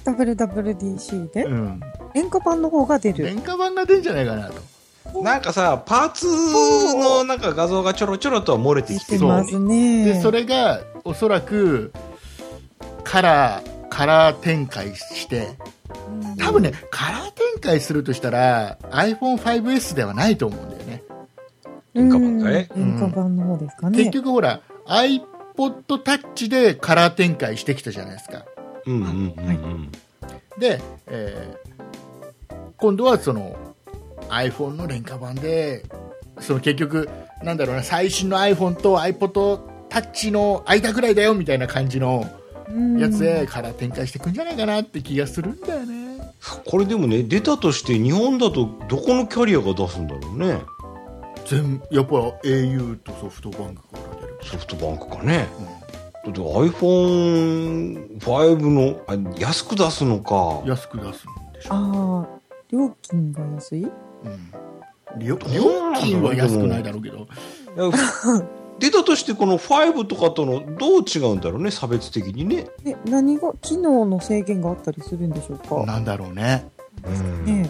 [0.06, 1.44] WWDC で？
[1.44, 1.80] うん、
[2.14, 3.26] 廉価版の方が出る。
[3.26, 4.62] 廉価版が出んじゃないかなと
[5.22, 6.26] なんかさ、パーツ
[6.96, 9.20] のなんか画像がちょろちょろとは漏れて出きてる。
[9.20, 10.06] てますね。
[10.06, 11.92] でそれがおそらく
[13.04, 15.50] カラーカラー展開して
[16.24, 16.38] うん。
[16.38, 21.04] 多分ねカラー展開するとしたら iPhone5S ではないと思うんだよね。
[21.94, 22.98] 廉価版かいうん。
[22.98, 23.98] 廉価版の方ですかね。
[23.98, 25.24] 結局ほら iPod
[26.02, 28.46] Touch でカラー展開してきたじゃないですか。
[28.86, 29.92] うんうんうんうん。
[30.58, 31.72] で、えー
[32.78, 33.56] 今度はその
[34.30, 35.86] iPhone の廉価版で
[36.40, 37.08] その結局
[37.44, 42.41] なんだろうな最新の iPhone と iPod Touch の間ぐらいだよみたいな感じのうん
[43.00, 46.02] やつでカラー展開していくんじゃないかなって気がするんだよね。
[46.66, 50.62] これでもね、出たとして日本だとどこのキャリアが出すんだろうね。
[51.46, 55.48] 全やっぱ au とソフトバンクから出る、ソフトバンクかね。
[56.24, 60.62] うだって iPhone5 の、あ安く出すのか。
[60.66, 60.70] ん、。
[60.70, 61.74] 安く出すんでしょ。
[61.74, 62.28] ああ、
[62.70, 63.84] 料金が安い？
[63.84, 63.92] うん。
[65.18, 65.40] 料料
[66.00, 67.28] 金は安くないだろうけど
[68.82, 72.68] 出たとしてこの5とかとのどう違うんだろうね、差別的にね。
[72.84, 75.86] で、何が、機能の制限があったりするんでしょうか？
[75.86, 76.68] なんだろうね。
[77.06, 77.46] うん。
[77.46, 77.70] ね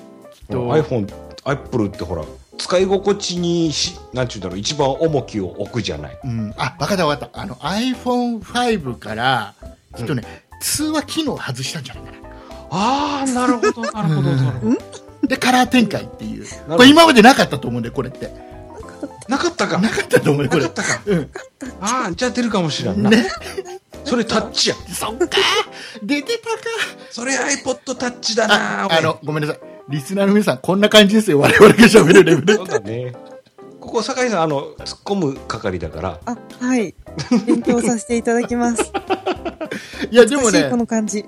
[0.50, 0.72] と。
[0.74, 2.24] iPhone、Apple ってほら、
[2.58, 6.20] 使い心地にし、なんちゅうんだろう、一番重きを置くじゃない。
[6.24, 7.40] うん、あ分かった分かった。
[7.40, 9.54] あの iPhone5 から
[9.98, 10.24] きっとね、
[10.62, 12.12] 通話機能を外したんじゃないか
[12.70, 14.72] ああ、なるほど、なるほど、なるほど。
[14.72, 14.78] な
[15.24, 16.46] でカラー展開っていう。
[16.70, 16.78] ど。
[16.78, 18.32] これ今までなかったと思うんでこれって
[19.32, 19.78] なかったか。
[19.78, 21.02] なかったと思うんでこれなかったか。
[21.06, 21.30] うん
[21.80, 23.10] ああ、じゃあ出るかもしれんな。
[23.10, 23.26] ね
[24.04, 24.76] それタッチや。
[24.76, 25.28] そっか
[26.04, 26.58] 出てたか
[27.10, 33.14] それ iPod タッチだなああのごめんなさいリスナーの皆さんこんな感じですよ我々が喋るレベルそうだね。
[33.80, 36.94] こここ酒井さんあの突っ込む係だからあ、はい。
[37.46, 38.92] 勉強させていただきます。
[40.12, 41.24] いやでもねこの感じ。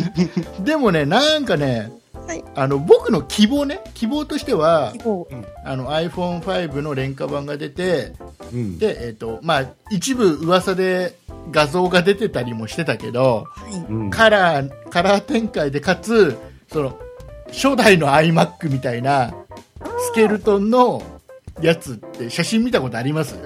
[0.64, 1.92] でもねなんかね、
[2.32, 2.44] はい。
[2.54, 3.82] あの僕の希望ね。
[3.92, 5.28] 希望としては希望。
[5.64, 8.14] あの iPhone5 の廉価版が出て
[8.52, 8.78] うん。
[8.78, 11.18] で、えっとまあ、一部噂で
[11.50, 13.74] 画像が出てたりもしてたけどはい。
[13.74, 14.10] うん。
[14.10, 16.98] カラーカラー展開でかつその
[17.48, 19.34] 初代の iMac みたいな
[19.98, 21.02] スケルトンの
[21.60, 23.36] やつって写真見たことあります？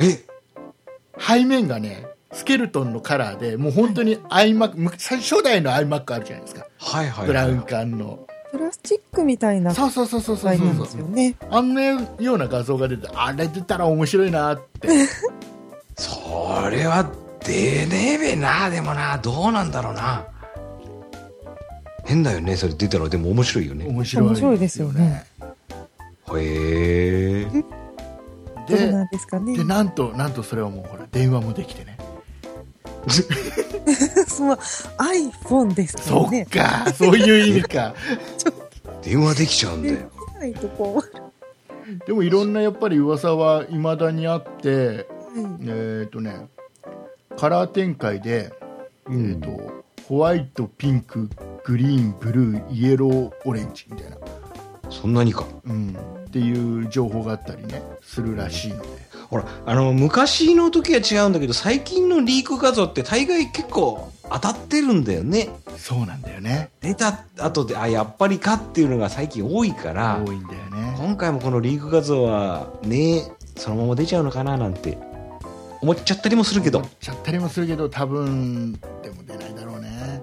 [0.00, 0.18] え？
[1.18, 6.66] 背面がねスケルトンのカラーでもう本当に iMac、む最初代の iMac あるじゃないですか。
[6.78, 8.26] はいはいブラウン管の。
[8.50, 11.36] プラスチックみたいなそうそうそうそうそう素材なんですそうよね。
[11.50, 14.88] あんなような画像が出てあれ出たら面白いなって。
[15.96, 17.10] それは
[17.44, 18.68] 出ねえべな。
[18.70, 20.26] でもなどうなんだろうな。
[22.04, 23.08] 変だよねそれ出たら。
[23.08, 23.86] でも面白いよね。
[23.86, 24.26] 面白い。
[24.26, 25.24] 面白いですよね。
[26.36, 27.44] へえ。
[28.68, 29.56] どうでなんですかね。
[29.56, 29.64] で。
[29.64, 31.91] なんとなんとそれはもうほら電話もできてね
[34.28, 36.46] その iPhone ですかそっ。
[36.46, 37.94] かそういう意味か。
[39.02, 41.02] 電話できちゃうんだでよきないとこ
[42.06, 45.06] でもいろんなやっぱり噂はいまだにあってはい。
[45.66, 46.46] えっ、とね
[47.36, 48.52] カラー展開で、
[49.06, 49.30] うん。
[49.30, 51.28] えー、とホワイトピンク
[51.64, 54.16] グリーンブルーイエローオレンジみたいな、
[54.90, 55.46] そんなにか。
[55.64, 58.88] うん、っていう情報があったりねするらしいので
[59.32, 65.48] ほらあの昔の時は違うんだけど最近のリーク画像って大概結構当たってるんだよね。
[65.78, 66.68] そうなんだよね。
[66.82, 70.94] 出た後であやっぱりかっていうのが最近多いから多いんだよね。
[70.98, 74.98] 今回もこのリーク画像はねそのまま出ちゃうのかななんて
[75.80, 76.80] 思っちゃったりもするけど。
[76.80, 80.22] 思っちゃったりもするけど多分でも出ないだろうね。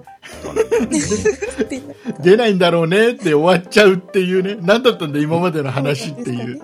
[1.68, 1.82] で
[2.22, 4.56] 出ないんだろうねって終わっちゃうっていうね。
[4.60, 6.62] 何だったんだ今までの話っていう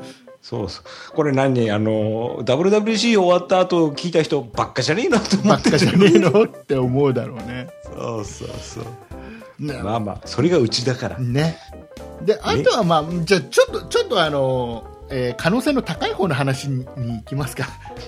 [0.48, 0.84] そうそう。
[1.12, 5.60] これ何あの WWC 終わった後聞いた人ばっかじゃねえのと思ばっる。
[5.62, 7.66] ってかじゃねえのって思うだろうね。
[7.82, 8.84] そうそうそう。
[9.58, 9.82] ね。
[9.82, 11.18] まあまあそれがうちだから。
[11.18, 11.58] ね。
[12.22, 17.66] であとはまあじゃあちょっとちょっとあの、えー可能性の高い方の話に行きますか、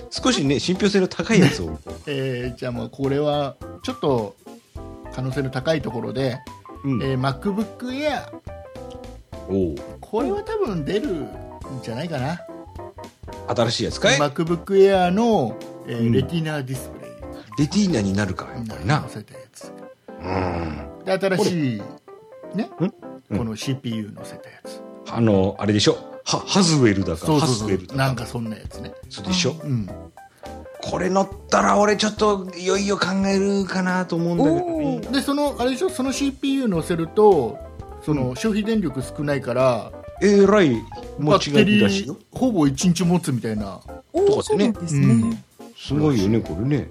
[0.09, 1.77] 少しね信憑性の高いやつを。
[2.07, 4.37] えーじゃあもうこれはちょっと
[5.13, 6.37] 可能性の高いところで、
[6.85, 7.03] うん。
[7.03, 8.21] えー MacBook Air
[9.49, 9.75] おう。
[9.99, 11.27] これは多分出る
[11.77, 12.41] んじゃないかな、
[13.47, 16.11] 新しいやつかい？MacBook Air の、えーうん。
[16.11, 17.11] レティナディスプレイ
[17.59, 19.01] レティーナになるかやっぱりな。
[19.01, 19.71] 載せたやつ。
[20.21, 21.81] うんで新しい
[22.55, 22.69] ね？
[22.79, 22.93] うん？
[23.37, 25.97] この CPU 載せたやつ、あのあれでしょ？
[26.25, 27.69] はハズウェルだかハそうそうそう。
[27.69, 27.97] スウェルだか。
[27.97, 28.91] なんかそんなやつね。
[29.09, 29.55] そうでしょ？
[29.63, 29.89] うん。
[30.81, 35.19] これ乗ったら俺ちょっといよいよ考えるかなと思うんだけどね。
[35.19, 35.89] でそのあれでしょ？
[35.89, 37.57] その CPU 載せると
[38.03, 40.71] その消費電力少ないから、えらい
[41.17, 42.17] 持バちいいらしいよ。
[42.31, 43.79] ほぼ1日持つみたいな。
[44.13, 45.43] おーそうなんですね。
[45.77, 46.89] すごいよねこれね。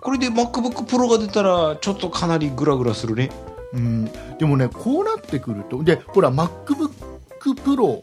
[0.00, 3.30] これで MacBookPro が出たらちょっとかなりグラグラするね。
[3.72, 4.04] うん、
[4.38, 8.02] でもねこうなってくるとでほら MacBookPro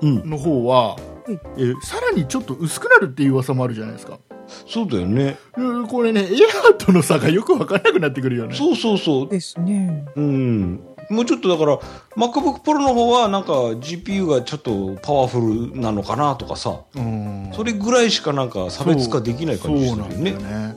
[0.00, 0.30] うん。
[0.30, 1.34] の方は、うん。
[1.34, 4.18] えーさらにちょっと薄くなるっていう噂もあるじゃないですか。
[4.66, 5.36] そうだよね。
[5.56, 8.54] うんこれねエアーとの差がよく分からなくなってくるよね。
[8.54, 9.28] そうそうそう。
[9.28, 10.06] ですね。
[10.16, 10.80] うん
[11.10, 11.78] もうちょっとだから
[12.16, 15.38] MacBookPro の方はなんか GPU がちょっとパワフ
[15.72, 16.80] ルなのかなとかさ。
[16.96, 17.50] うん。
[17.54, 20.44] それぐらいしかなんか差別化できない感じすそうなんだるよね。
[20.44, 20.76] よね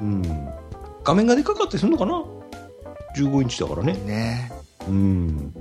[0.00, 0.48] うん。
[1.04, 2.24] 画面がでかかったりするのかな
[3.16, 3.92] ？15インチだからね。
[4.04, 4.52] ね。
[4.88, 5.54] うん。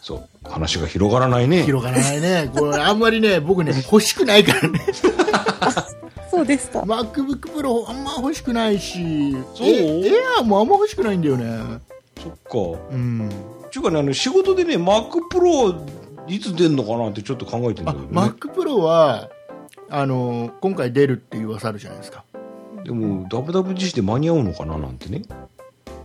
[0.00, 0.28] そう。
[0.48, 1.62] 話が広がらないね。
[1.62, 2.50] 広がらないね。
[2.54, 4.80] これあんまりね僕ね欲しくないからね。
[6.30, 6.80] そうですか。
[6.80, 9.66] MacBookPro あんま欲しくないしそう？
[9.66, 11.80] えエアーもあんま欲しくないんだよね
[12.20, 12.32] そっ
[12.76, 12.80] か。
[12.90, 13.30] うん。
[13.70, 15.82] ちゅうかねあの仕事でね MacPro
[16.28, 18.10] いつ出んのかなってちょっと考えてんだあけどね。
[18.12, 19.30] MacPro は
[19.88, 22.24] あの今回出るっていう噂あるじゃないですか。
[22.84, 25.22] でも WWDC で間に合うのかななんてね。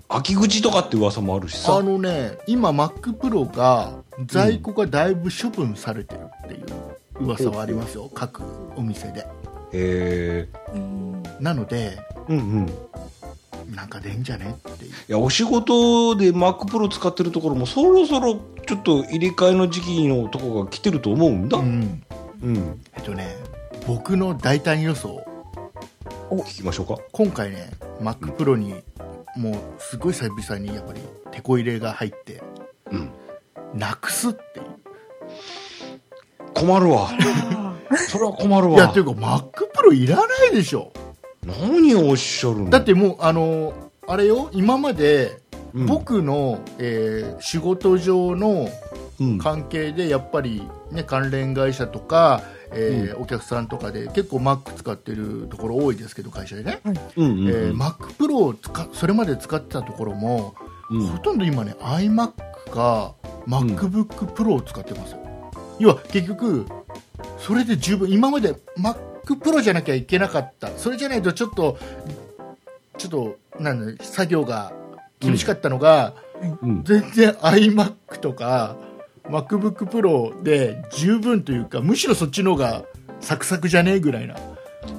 [0.09, 1.77] 秋口とかって噂もあるしさ。
[1.77, 8.41] あのね今 MacPro が在庫がだいぶ処分されてるっていう噂はありますよ、各
[8.75, 9.19] お店で。
[9.19, 9.25] へ
[9.73, 11.99] えうんなので
[12.29, 12.67] うんうん。
[12.67, 12.71] い
[13.75, 14.91] なんか出んじゃねっていう。
[15.07, 22.03] やお仕事で MacPro 使ってるところもそろそろちょっと入れ替えの時期のとこが来てると思うんだ、うん。
[22.43, 23.35] うん、えっとね
[23.85, 25.25] 僕の大胆予想
[26.29, 26.97] 聞きましょうか。
[27.11, 27.69] 今回ね
[28.01, 28.75] MacPro に
[29.35, 31.01] もうすごい久々にやっぱり
[31.31, 32.41] 手こ入れが入って
[32.91, 33.11] うん。
[33.73, 34.65] なくすっていう。
[36.53, 37.09] 困るわ。
[38.09, 38.73] それは困るわ。
[38.73, 40.91] いやっていうか MacPro いらないでしょ
[41.48, 42.69] 何をおっしゃるの？
[42.69, 43.73] だってもうあの
[44.08, 45.39] あれよ今まで
[45.73, 45.85] うん。
[45.85, 48.69] 僕の、えー仕事上の
[49.19, 49.37] うん。
[49.39, 60.56] 関係でやっぱり、ね、関連会社とか、えーお客さんとかで結構 Mac 使ってるところ多いですけど会社でね、うんうんえー MacPro を使それまで使ってたところも、
[60.91, 61.08] うん。
[61.08, 62.31] ほとんど今ね iMac
[62.71, 63.15] か
[63.48, 65.19] MacBookPro を使ってますよ、
[65.79, 66.65] 要は結局
[67.39, 68.56] それで十分今まで
[69.36, 70.69] MacPro じゃなきゃいけなかった。
[70.78, 71.78] それじゃないとちょっと
[72.98, 74.71] ちょっとなんだ作業が
[75.19, 76.13] 厳しかったのが、
[76.62, 76.84] うん。
[76.84, 78.78] 全然 iMac とか
[79.25, 82.86] MacBookPro で十分というかむしろそっちの方が
[83.19, 84.36] サクサクじゃねえぐらいな、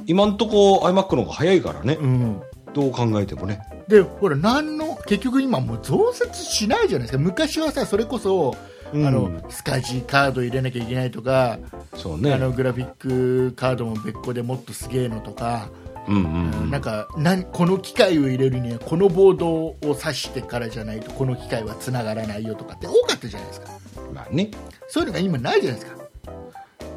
[0.06, 1.96] 今んとこ iMac の方が早いからね。
[2.00, 2.42] うん、
[2.74, 3.60] どう考えてもね。
[3.88, 7.18] でほら何の結局今もう増設しないじゃないですか。
[7.18, 11.58] 昔はさそれこそ、うんあのスカジカード入れなきゃいけないとか、
[11.94, 12.32] そうね。
[12.32, 15.68] あのグラフィックカードも別個でもっとすげえのとか、
[16.06, 16.70] うんうんうん。
[16.70, 23.68] なんかなんこの機械を入れるにはこのボードを挿してからじゃないとこの機械はつながらないよとかって多かったじゃないですか。
[24.14, 24.50] まあね。
[24.88, 25.98] そういうのが今ないじゃないですか、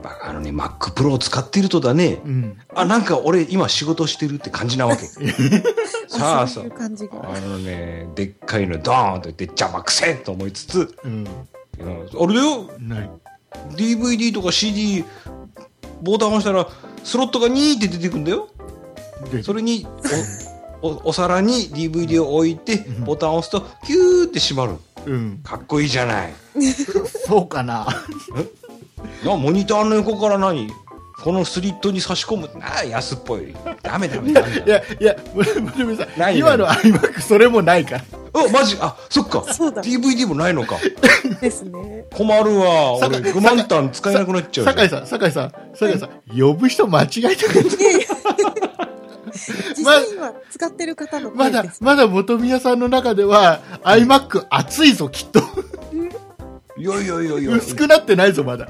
[0.04, 2.22] まああのね Mac Pro を使ってるとだね。
[2.26, 5.04] うん、あなんか俺今仕事してるって感じなわけ。
[6.08, 7.14] さあさそういう感じが。
[7.24, 11.28] あのねでっかいのドーンと言って邪魔くせえと思いつつうん、
[11.82, 12.24] うん。
[12.24, 12.70] あれだよ。
[12.80, 13.10] ない。
[13.76, 15.04] DVD とか CD
[16.02, 16.68] ボタン押したら
[17.04, 18.50] スロットがニーって出てくんだよ。
[19.32, 19.86] でそれに
[20.82, 23.04] おおお皿に DVD を置いてうん。
[23.06, 24.80] ボタンを押すとキューって閉まる。
[25.06, 26.34] うん、かっこいいじゃない。
[27.28, 27.88] そうかな。
[29.26, 30.72] なモニターの横から何
[31.24, 32.50] このスリットに差し込む。
[32.60, 33.56] なあ安っぽい。
[33.84, 34.34] ダメダメ。
[34.34, 38.04] ダメいやいや村上さんない今の iMac それもないから。
[38.34, 38.78] おマジ？
[38.80, 39.44] あそっか。
[39.54, 39.84] そうだ。
[39.84, 40.78] DVD もないのか。
[41.40, 42.06] ですね。
[42.14, 43.20] 困るわ俺。
[43.20, 46.10] グマンタン使えなくなっちゃう酒井さん酒井さん酒井さん
[46.40, 47.64] 呼ぶ人間違えてくれ
[49.34, 51.80] 実際今使ってる方のま声です。
[51.80, 55.42] だまだ本宮さんの中では iMac 熱いぞきっと
[56.82, 57.56] いやいやいやいや。
[57.58, 58.68] 薄くなってないぞまだ。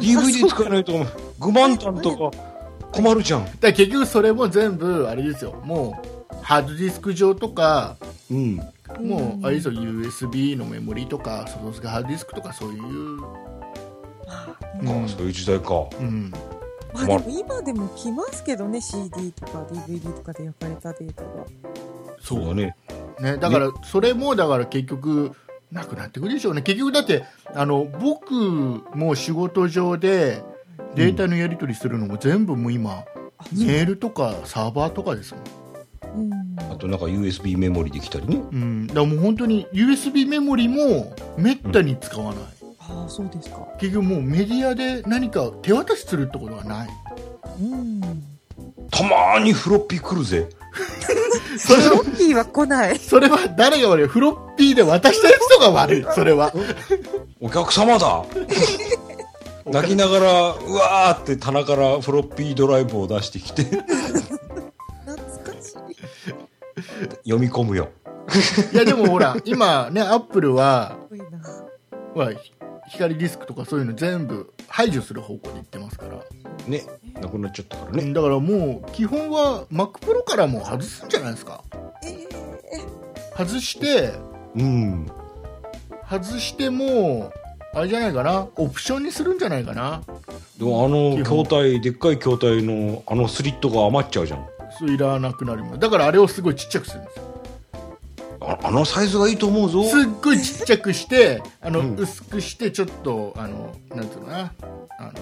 [0.00, 0.94] DVD 使えないと
[1.38, 2.36] グマンタンとか
[2.90, 3.44] 困るじゃん。
[3.60, 5.60] ら結局それも全部あれですよ。
[5.62, 6.02] も
[6.32, 7.96] うハードディスク上とか
[8.30, 8.56] うん。
[8.98, 9.74] もうあれですよ。
[9.74, 13.24] USB のメモリとか外付けハードディスクとかそういう、うん。
[15.04, 15.86] あそういう時代か。
[16.00, 16.32] うん、
[16.94, 21.28] まあでも今でも来ますけどね、CD とか DVD とかで焼かれたデータが。
[22.22, 22.74] そうだね。
[23.20, 25.32] ね、だからそれもだから結局
[25.72, 26.62] なくなってくるでしょうね。
[26.62, 28.34] 結局だってあの僕
[28.94, 30.42] も仕事上で
[30.94, 33.04] データのやり取りするのも全部もう今、
[33.52, 35.40] メールとかサーバーとかですも
[36.22, 36.72] ん、うん。
[36.72, 38.36] あとなんか USB メモリできたりね。
[38.36, 42.44] うん、だからもう本当に USB メモリもめったに使わない、
[42.80, 43.66] ああ、そうですか。
[43.78, 46.88] 結局もうメディアで何か手渡しするってことはない。
[47.60, 48.00] うん。
[48.90, 50.48] たまーにフロッピー来るぜ
[51.58, 52.98] それはロッキーは来ない。
[52.98, 54.06] それは誰が悪い？
[54.06, 56.06] フロッピーで渡した人が悪い。
[56.14, 56.52] それは。
[57.40, 58.24] お客様だ。
[59.66, 63.64] 泣きながらうわーって棚からフロッピードライブを出してきて。
[63.64, 65.96] 懐かしい。
[67.24, 67.90] 読み込むよ。
[68.72, 70.96] いやでもほら今ねアップルは。
[72.14, 72.52] ほらひ
[72.90, 76.18] 光ディスクとかそういうの全部排除する方向でいってますから。
[76.66, 76.84] ね。
[77.20, 78.12] なくなっちゃったからね。
[78.12, 81.62] だからもう基本は MacPro からもう外すんじゃないですか。
[82.04, 82.26] え
[83.36, 84.14] 外して
[84.54, 85.06] うん。
[86.08, 87.32] 外しても
[87.74, 88.48] あれじゃないかな。
[88.56, 90.02] オプションにするんじゃないかな。
[90.56, 94.46] でもあの筐体でっかい筐体のあのスリットが余っちゃうじゃん。
[94.78, 95.78] そういらなくなります。
[95.80, 97.29] だからあれをすごいちっちゃくするんですよ
[98.50, 99.84] ああのサイズがいいと思うぞ。
[99.84, 104.52] すっごいちっちゃくしてあの、うん薄くしてちょっとあのなんつうのかな。
[104.98, 105.12] あの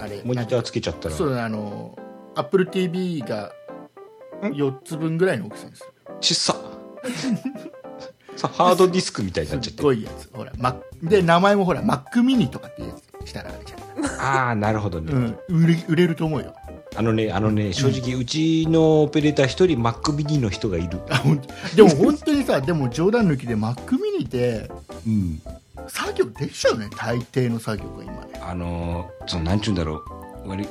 [0.00, 1.14] あれモニターつけちゃったら。
[1.14, 1.98] そうあの
[2.36, 3.52] AppleTV が
[4.42, 6.56] 4つ分ぐらいの大きさですちっさ。
[8.36, 10.30] さハードディスクみたいになっちゃってすっごいやつ。
[10.32, 12.88] ほら、マで名前もほら Mac mini とかってや
[13.24, 13.76] つしたらあれじゃ
[14.20, 15.16] ああなるほどね、ん、
[15.48, 16.54] うん、売れ売れると思うよ
[16.98, 20.98] あのねあのね正直うちのオペレーター一人 Mac mini の人がいる。
[21.76, 24.68] でも本当にさ でも冗談抜きで Mac mini って
[25.06, 25.40] うん。
[25.86, 28.40] 作業できちゃうね大抵の作業が今ね。
[28.42, 30.02] あのー、そのなんちゅうんだろ
[30.44, 30.48] う。
[30.48, 30.68] 割り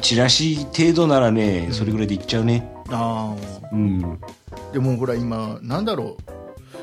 [0.00, 2.66] チラシ程度ならねそれぐらいでいっちゃうね。
[2.88, 3.34] あ
[3.70, 4.02] うん。
[4.02, 6.16] あでもほら今なんだろ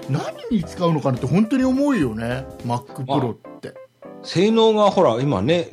[0.09, 0.11] う。
[0.11, 0.21] 何
[0.51, 3.73] に使うのかなって本当に思うよね MacPro って。
[4.21, 5.71] 性能がほら今ね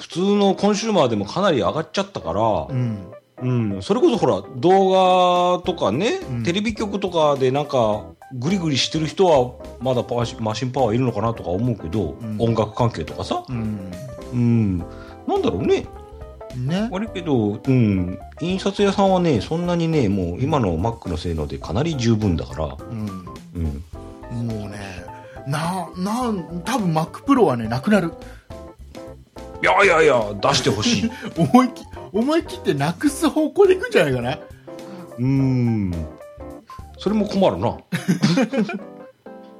[0.00, 3.12] 普通のコンシューマーでもかなり上がっちゃったからうん。
[3.42, 6.42] うん、それこそほら動画とかね、うん。
[6.42, 12.36] テレビ局とかでなんかグリグリしてる人はまだパワーマシンパワーいるのかなとか思うけど、うん。
[12.40, 13.90] 音楽関係とかさ、うん。
[14.32, 15.86] うん、なんだろうね。
[16.56, 16.88] ね。
[16.90, 23.24] 悪いけど、うん、印刷屋さんはねそんなにねもう今の Mac の性能でかなり十分だから、うん。
[24.32, 24.78] うん、もうね
[25.46, 28.12] ななん多分 MacPro はねなくなる
[29.62, 31.10] いやいやいや出してほしい。
[31.36, 34.34] 思いき思い切ってなくす方向でいくんじゃないかな？
[34.34, 35.94] うーん。
[36.98, 37.78] それも困るな。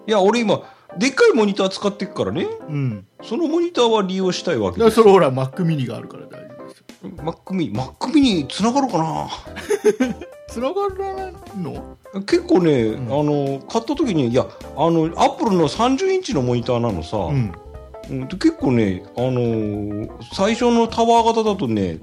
[0.07, 0.63] いや俺今
[0.97, 2.47] でっかいモニター使ってっからね。
[2.69, 3.07] うん。
[3.23, 4.97] そのモニターは利用したいわだからけです。
[4.97, 6.85] それほら Mac mini があるから大丈夫ですよ。
[7.19, 9.29] Mac mini Mac mini 繋がろうかな？
[10.49, 11.97] 繋がらないの？
[12.23, 12.97] 結構ね、ん。
[13.07, 14.47] あの買った時にいや
[14.77, 17.53] あのアップルの30インチのモニターなのさ、うん
[18.11, 21.99] うんで結構ね、あのー最初のタワー型だとね、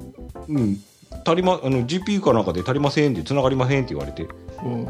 [0.48, 0.78] うん、
[1.26, 4.28] 足りまあの GPU かなんかで足りませんって繋がりませんって言われて。
[4.64, 4.88] うん。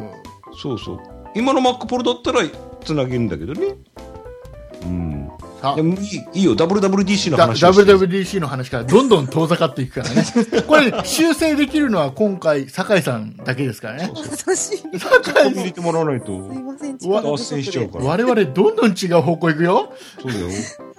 [0.56, 1.00] そうそう。
[1.36, 2.42] 今の Mac Pro だったら
[2.84, 3.76] 繋げるんだけどね
[5.76, 6.00] でもいい
[6.34, 6.56] いいよ。
[6.56, 10.26] WWDC のだ話 WWDC の話からどんどん遠ざかっていくからね。
[10.68, 14.12] これ修正できるのは今回酒井さんだけですからね。
[14.46, 18.06] 酒井入れてもらわないといません、脱線しちゃうから。
[18.06, 19.94] 我々どんどん違う方向行くよ。
[20.22, 20.48] そうだよ。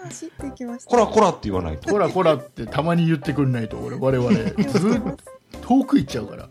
[0.05, 0.91] 走っていきました。
[0.91, 1.91] こらこらって言わないと。
[1.91, 4.31] こらこらってたまに言ってくんないと俺我々。
[4.33, 5.17] ずっと
[5.63, 6.49] 遠く行っちゃうから。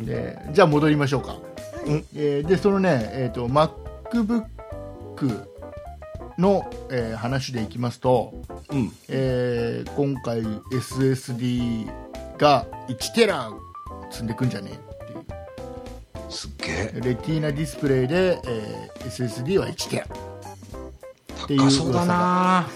[0.00, 1.36] でじゃあ戻りましょうか、
[1.86, 2.04] うん。
[2.14, 4.44] えーでそのね、えー、と MacBook
[6.38, 8.32] の、えー話でいきますと、
[8.70, 8.92] うん。
[9.08, 11.86] えー今回 SSD
[12.38, 13.50] が1テラ
[14.10, 14.70] 積んでくんじゃね？
[14.72, 17.00] えっていうすっげえ。
[17.02, 20.04] レティーナディスプレイで、えー SSD は1テラ。
[21.44, 22.68] っていう高そうだな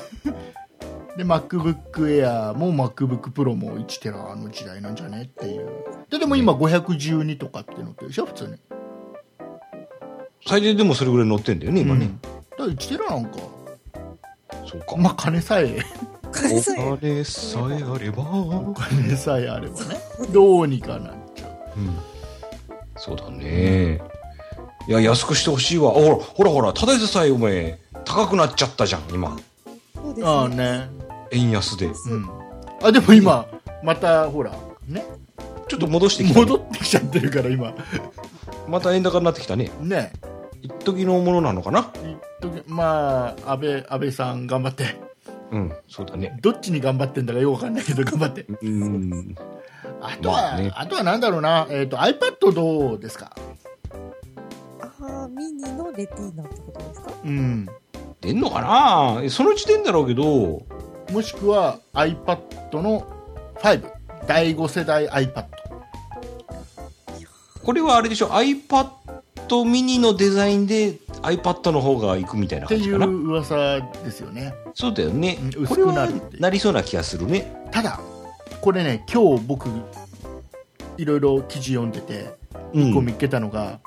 [1.17, 5.23] で MacBook Air も MacBook Pro も1テラの時代なんじゃね？
[5.23, 5.69] っていう。
[6.11, 8.27] ででも今512とかって載ってるでしょ？
[8.27, 8.55] 普通に。
[10.47, 12.21] 最低でもそれぐらい乗ってんだよね今ね、うん
[12.59, 13.39] だから1テラなんか。
[14.67, 14.97] そうか。
[14.97, 15.79] まあ金さえ。
[16.33, 16.91] 金さえ。
[16.91, 18.23] お金さえあれば。
[18.23, 20.01] お金さえあればね。
[20.31, 21.81] どうにかなっちゃう。
[21.81, 21.99] うん。
[22.97, 24.01] そうだね。
[24.89, 25.91] いや、安くしてほしいわ。
[25.91, 29.37] ほら、ほらほら、ただでさえお前、高くなっちゃったじゃん、今。
[29.95, 30.57] そうですああね。
[30.57, 30.89] ね
[31.31, 31.87] 円安で。
[31.87, 32.29] うん。
[32.83, 33.47] あでも今
[33.83, 34.53] またほら
[34.89, 35.05] ね。
[35.69, 37.73] ちょっと戻してきた、戻ってきちゃってるから今。
[38.69, 39.71] また円高になってきたね。
[39.81, 40.13] ね。
[40.61, 41.91] 一時のものなのかな
[42.43, 44.97] 一時まあ安倍安倍さん頑張って。
[45.53, 46.39] うん、そうだね。
[46.41, 48.47] どっちに頑張ってんだかよくわかんないけど頑張って。
[48.63, 49.37] うん。
[50.01, 50.73] あとは、まあね。
[50.75, 53.37] あとはなんだろうな、えっ、と、iPad どうですか？
[54.81, 57.13] ああ、ミニのレティーナってことですか？
[57.23, 57.69] うん。
[58.23, 58.63] 出んのか
[59.21, 59.29] な？
[59.31, 60.63] その時点だろうけど、
[61.13, 63.07] もしくは iPad の
[63.57, 63.93] 5、
[64.27, 65.45] 第5世代 iPad。
[67.63, 68.89] これはあれでしょ、iPad
[69.49, 73.07] mini のデザインで iPad の方が行くみたいなっていう感じかな。
[73.07, 74.55] 噂ですよね。
[74.75, 75.67] そうだよねうん。
[75.67, 77.69] これは薄くなるっていうなりそうな気がするね。
[77.71, 78.01] ただ、
[78.61, 79.69] これね、今日僕、
[80.99, 82.35] いろいろ記事読んでて、
[82.75, 83.81] うん一個見っけたのが、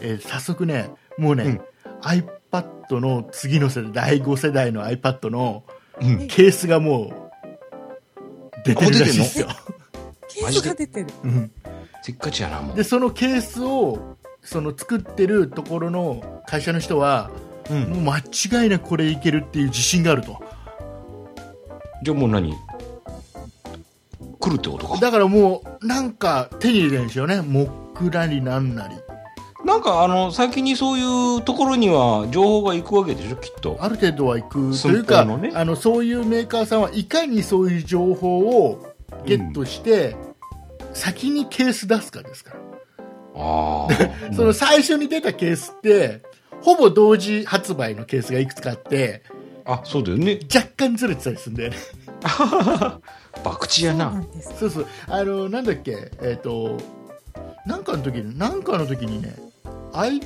[0.00, 1.60] えー早速ね、もうね、うん
[2.02, 5.64] iPad の次の世代、第5世代の iPad の
[6.00, 6.28] うん。
[6.28, 7.26] ケースがもう、
[8.64, 9.48] 出てるらしいですよ。
[10.28, 11.06] ケースが出てる。
[11.24, 11.50] うん
[12.02, 12.76] せっかちやな、もう。
[12.76, 14.15] で、そのケースを、
[14.46, 17.30] その作ってるところの会社の人は、
[17.68, 18.04] うん。
[18.04, 18.18] もう間
[18.62, 20.42] 違いなくこれいけるっていう自信があると。
[22.02, 22.54] じゃあもう何？
[24.38, 24.98] 来るってことか。
[25.00, 27.42] だからもう、なんか手に入れてるんですよね。
[27.42, 28.94] モックなりなんなり。
[29.64, 33.78] なんかあの、先にそういうところには情報が行くわけでしょ、きっと。
[33.80, 38.94] ある程度は行くという寸か、あのそういうメーカーさんはいかにそういう情報を
[39.24, 40.14] ゲットして、
[40.92, 42.60] 先にケース出すかですから。
[44.34, 46.22] その最初に出たケースって
[46.62, 49.22] ほぼ同時発売のケースがいくつかあって
[49.64, 50.38] あ、そうだよね。
[50.54, 51.76] 若干ずれてたりするんだよね
[53.44, 54.24] 博打やな。
[54.58, 56.10] そうそうあのなんだっけ？
[56.22, 56.78] えっ、と
[57.66, 59.36] なんかの時になんかの時にね
[59.92, 60.20] iPad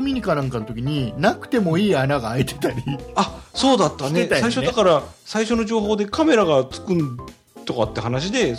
[0.00, 2.76] mini かなんかの時になくてもいい穴が開いてたり
[3.14, 4.26] あ、そうだったね。
[4.26, 7.16] たよね最初だから、最初の情報でカメラがつくん
[7.64, 8.56] とかって話で、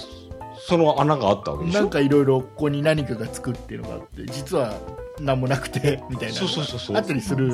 [0.68, 1.80] その穴があったわけでしょ？
[1.80, 4.74] なんかいろいろここに何かがつくっていうのがあって実は
[5.20, 6.97] 何もなくてみたいなそうそうそうそう。
[6.97, 7.53] あったりする。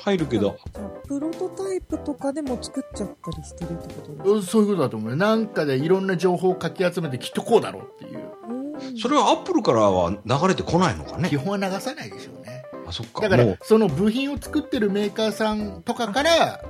[0.00, 0.56] 入るけど、
[1.06, 4.50] プロトタイプとかでも作っちゃったりしてるってことですか？
[4.52, 5.16] そういうことだと思うよ。
[5.16, 8.20] なんかでいろんな情報をかき集めてきっとこうだろうっていう。
[8.48, 8.64] うん
[8.98, 11.28] それはアップルからは流れてこないのかね。
[11.28, 11.36] 基。
[11.36, 12.63] 本は流さないでしょうね。
[12.63, 12.63] あ、
[12.94, 13.22] そっか。
[13.22, 16.64] だからその部品を作ってるメーカーさんとかから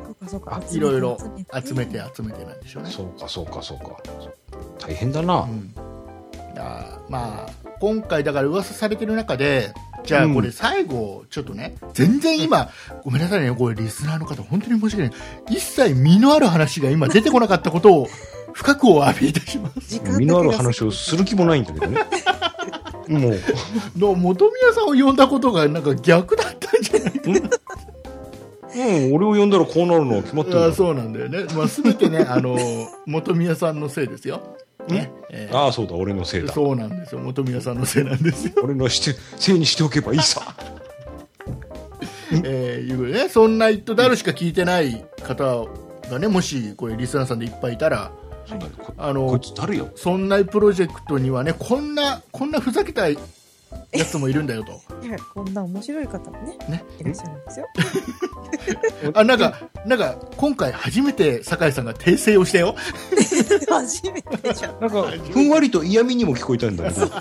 [0.70, 1.18] いろいろ
[1.64, 3.96] 集めてあ集めてなんでしょうねそうか、そうか、そうか。
[4.78, 5.42] 大変だな。
[5.42, 5.74] うん
[6.56, 7.50] あーまあ
[7.80, 9.72] 今回だから噂されてる中で
[10.04, 12.70] じゃあこれ最後ちょっとね、全然今
[13.02, 15.14] ごめんなさいねこれリスナーの方本当に申し訳な
[15.50, 18.08] い一切身のある話が今出てこなかったことを
[18.52, 22.00] 深くお詫びいたします身のある話をする気もないんだけどね。
[23.08, 23.40] もう、
[23.98, 27.50] の本宮さんを呼んだことがなんか逆だったんじゃないかな。
[28.76, 32.58] うん、俺を呼んだらこうなるのは決まってるんだあそうなんだよね、まあ、全てねあの
[33.06, 34.56] 本宮さんのせいですよ、
[34.88, 36.52] ねえーああ、そうだ、俺のせいだ。
[36.52, 37.20] そうなんですよ。
[37.20, 40.42] 本宮さんのせいなんですよ、俺のして、せいにしておけばいいさ。
[42.42, 45.66] えーいうことでねそんな「イットダル」しか聞いてない方
[46.10, 48.10] がねもしこれリスナーさんでいっぱいいたら
[48.96, 49.90] あのこいつ誰よ？
[49.94, 53.16] そんなプロジェクトにはねこんなこんなふざけたや
[54.04, 54.80] つもいるんだよと
[55.34, 57.66] こんな面白い方もね、ねいらっしゃるんですよ。
[59.14, 59.54] あなんか
[59.86, 62.74] なんか今回初めて酒井さんが訂正をしたよ
[63.68, 64.80] 初めてじゃん。
[64.80, 67.06] なんか、ふんわりと嫌味にも聞こえたんだけど。
[67.06, 67.16] そんな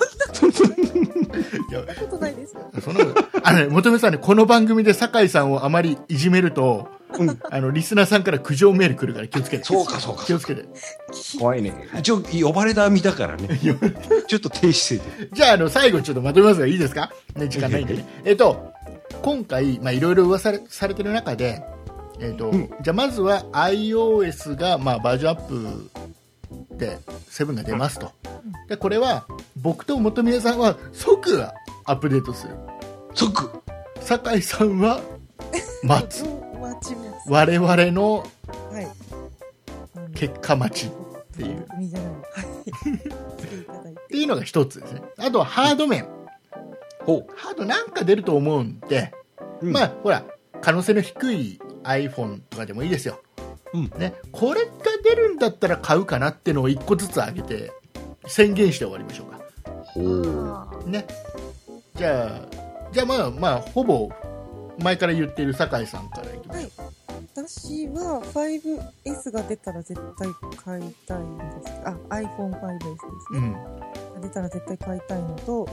[1.95, 2.61] ことないですよ。
[2.81, 6.87] そんなことあのね求めさんねこの番組で酒井さんをあまりいじめると
[7.19, 7.39] うん。
[7.49, 9.63] あのリスナーさんから苦情メール来るから気をつけて。
[9.63, 10.25] そうか、そうか。
[10.25, 10.33] 気。
[10.33, 10.65] をつけて。
[11.39, 11.73] 怖いね。
[11.99, 13.59] 一応、呼ばれた身だからね。
[14.27, 15.29] ちょっと低姿勢で。
[15.33, 17.95] じゃああの最後ちょっとまとめますがいいですか、ね、時間ないんで。
[17.95, 18.33] ねえ。
[18.33, 18.73] っと
[19.21, 21.63] 今回まあいろいろ噂されてる中で
[22.19, 22.69] えっと、うん。
[22.81, 25.91] じゃあまずは iOS がまあバージョンアップ
[26.77, 26.99] で
[27.29, 28.11] 7が出ますと。
[28.67, 31.41] でこれは僕と本宮さんは即
[31.85, 32.55] アップデートする。
[33.13, 33.49] 即。
[34.01, 34.99] 酒井さんは
[35.83, 36.25] 待つ
[36.63, 37.31] 待ちます。
[37.31, 38.25] 我々の
[38.71, 38.87] はい。
[40.15, 40.91] 結果待ちっ
[41.35, 41.67] ていう。
[41.67, 41.87] はい。
[41.87, 41.89] っ
[44.07, 46.05] てていうのが一つですねあとはハード面
[46.99, 49.11] ほハードなんか出ると思うんで、
[49.61, 49.65] う。
[49.65, 50.23] まあほら
[50.61, 53.21] 可能性の低い iPhone とかでもいいですよ、
[53.73, 54.69] うんね、これが
[55.03, 57.73] 出るんだったら買うかなっていうのを1個ずつ上げて
[58.27, 59.41] 宣言して終わりましょうか
[59.83, 60.01] ほ
[60.85, 60.89] う。
[60.89, 61.05] ね
[61.95, 62.41] じゃあ
[62.93, 64.09] じゃあまあまあほぼ
[64.79, 66.69] 前から言っている酒井さんからいきましょ
[67.35, 70.27] 私は 5S が出たら絶対
[70.63, 71.73] 買いたいんです。
[71.85, 72.97] あ、iPhone5S です
[73.33, 73.47] う、うね。
[73.47, 75.67] ん、出たら絶対買いたいのと、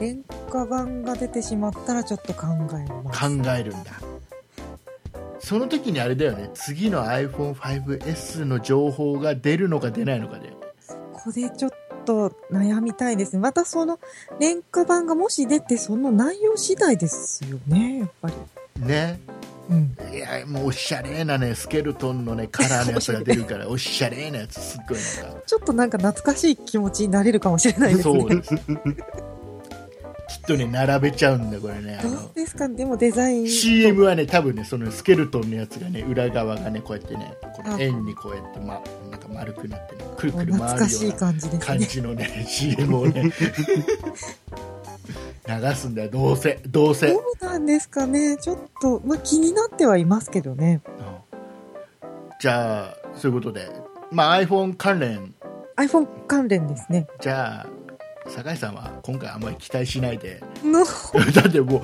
[0.00, 3.20] 廉価版が出てしまったらちょっと考えます。
[3.20, 3.90] 考えるんだ
[5.40, 10.50] その時にあれだよね次の iPhone5S の情報が出るのか出ないのかで
[11.12, 11.70] ここでちょっ
[12.10, 13.38] と悩みたいですね。
[13.38, 14.00] またその
[14.40, 18.84] 廉価版がもし出て、その内容次第ですよね、やっぱり。
[18.84, 19.20] ね
[19.70, 19.96] うん。
[20.12, 28.20] いやもうおしゃれなねスケルトンのねカラーのやつが出るからおしゃれなやつすっごいなんかちょっとなんか懐かしい気持ちになれるかもしれないですね。
[28.20, 28.42] そう
[30.46, 32.68] とね並べちゃうんだよこれねどうですか？
[32.68, 33.48] でもデザイン。
[33.48, 38.80] CM はね多分ねそのスケルトンのやつがね裏側がねこうやってねこのあ円にこうやって、ま、
[39.10, 41.58] なんか丸くなってねくるくる懐かしい回るような感じですね。
[41.60, 43.32] 感じのね CM をね
[45.46, 48.36] 流すんだよどうせどうせ、どうなんですかね？
[48.36, 50.80] ちょっと、まあ、気になってはいますけどね。
[50.86, 51.20] うん
[52.40, 53.68] じゃあそういうことで、
[54.10, 55.34] まあ、iPhone 関連
[55.76, 57.06] iPhone 関連ですね。
[57.20, 57.68] じゃあ
[58.34, 60.84] 酒井さんは今回あんまり期待しないでの、
[61.32, 61.80] だってもう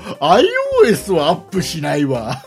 [0.87, 2.43] iOS はアップしないわ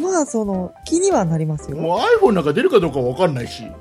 [0.00, 1.76] まあ、その、気にはなりますよ。
[1.76, 3.72] もう iPhone なんか出るかどうかわかんないし、ね、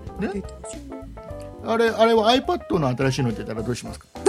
[1.66, 4.08] あれあれは iPad の新しいの出たらどうしますか？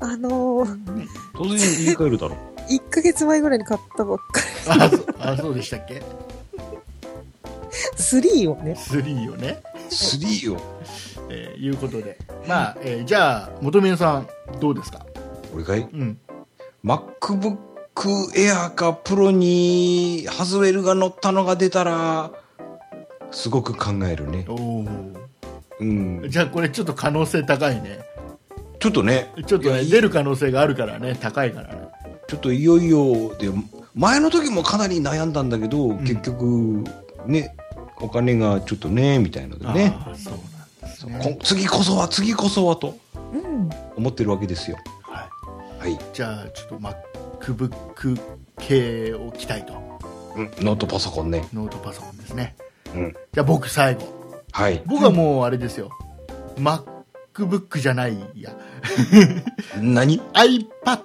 [0.00, 1.06] あのー、
[1.36, 2.36] 当然言い換えるだろ。
[2.70, 4.24] 1ヶ月前ぐらいに買ったばっか
[4.68, 5.94] あそあそうでしたっけ？
[5.94, 6.00] り。
[7.98, 8.76] 3をね。
[8.78, 9.60] 3をね、
[9.90, 10.60] 3よ。
[11.30, 12.18] えーいうことで。
[12.46, 14.28] まあ、えーじゃあ元宮さん
[14.60, 15.04] どうですか？
[15.54, 15.80] 俺かい？
[15.80, 16.18] うん
[16.84, 17.56] ?MacBook
[18.34, 22.30] Air か Pro にハズウェルが乗ったのが出たら、
[23.30, 24.44] すごく考えるね。
[24.48, 24.86] おお
[25.80, 26.28] うん。
[26.28, 28.00] じゃあこれちょっと可能性高いね。
[28.78, 31.74] ちょっとね、ちょっとね出る可能性があるからね高いから。
[31.74, 31.88] ね
[32.28, 33.50] ちょっといよいよで、
[33.94, 35.98] 前の時もかなり悩んだんだけど、ん。
[36.04, 36.84] 結局、
[37.26, 37.56] ね、
[38.00, 39.96] お金がちょっとね、みたいなのでね。
[39.98, 40.34] ああそう
[41.08, 42.96] ね、次こそは、次こそはと
[43.32, 43.70] うん。
[43.96, 44.76] 思ってるわけですよ。
[45.02, 45.28] は
[45.86, 45.98] い、はい。
[46.12, 48.20] じゃあちょっと MacBook
[48.58, 49.72] 系を期待と。
[50.36, 51.48] うん、ノートパソコンね。
[51.52, 52.56] ノートパソコンですね。
[52.94, 53.16] うん。
[53.32, 54.18] じゃあ僕最後。
[54.52, 54.82] はい。
[54.86, 55.90] 僕はもうあれですよ、
[56.56, 58.52] MacBook じゃないや。
[59.80, 61.00] 何？iPad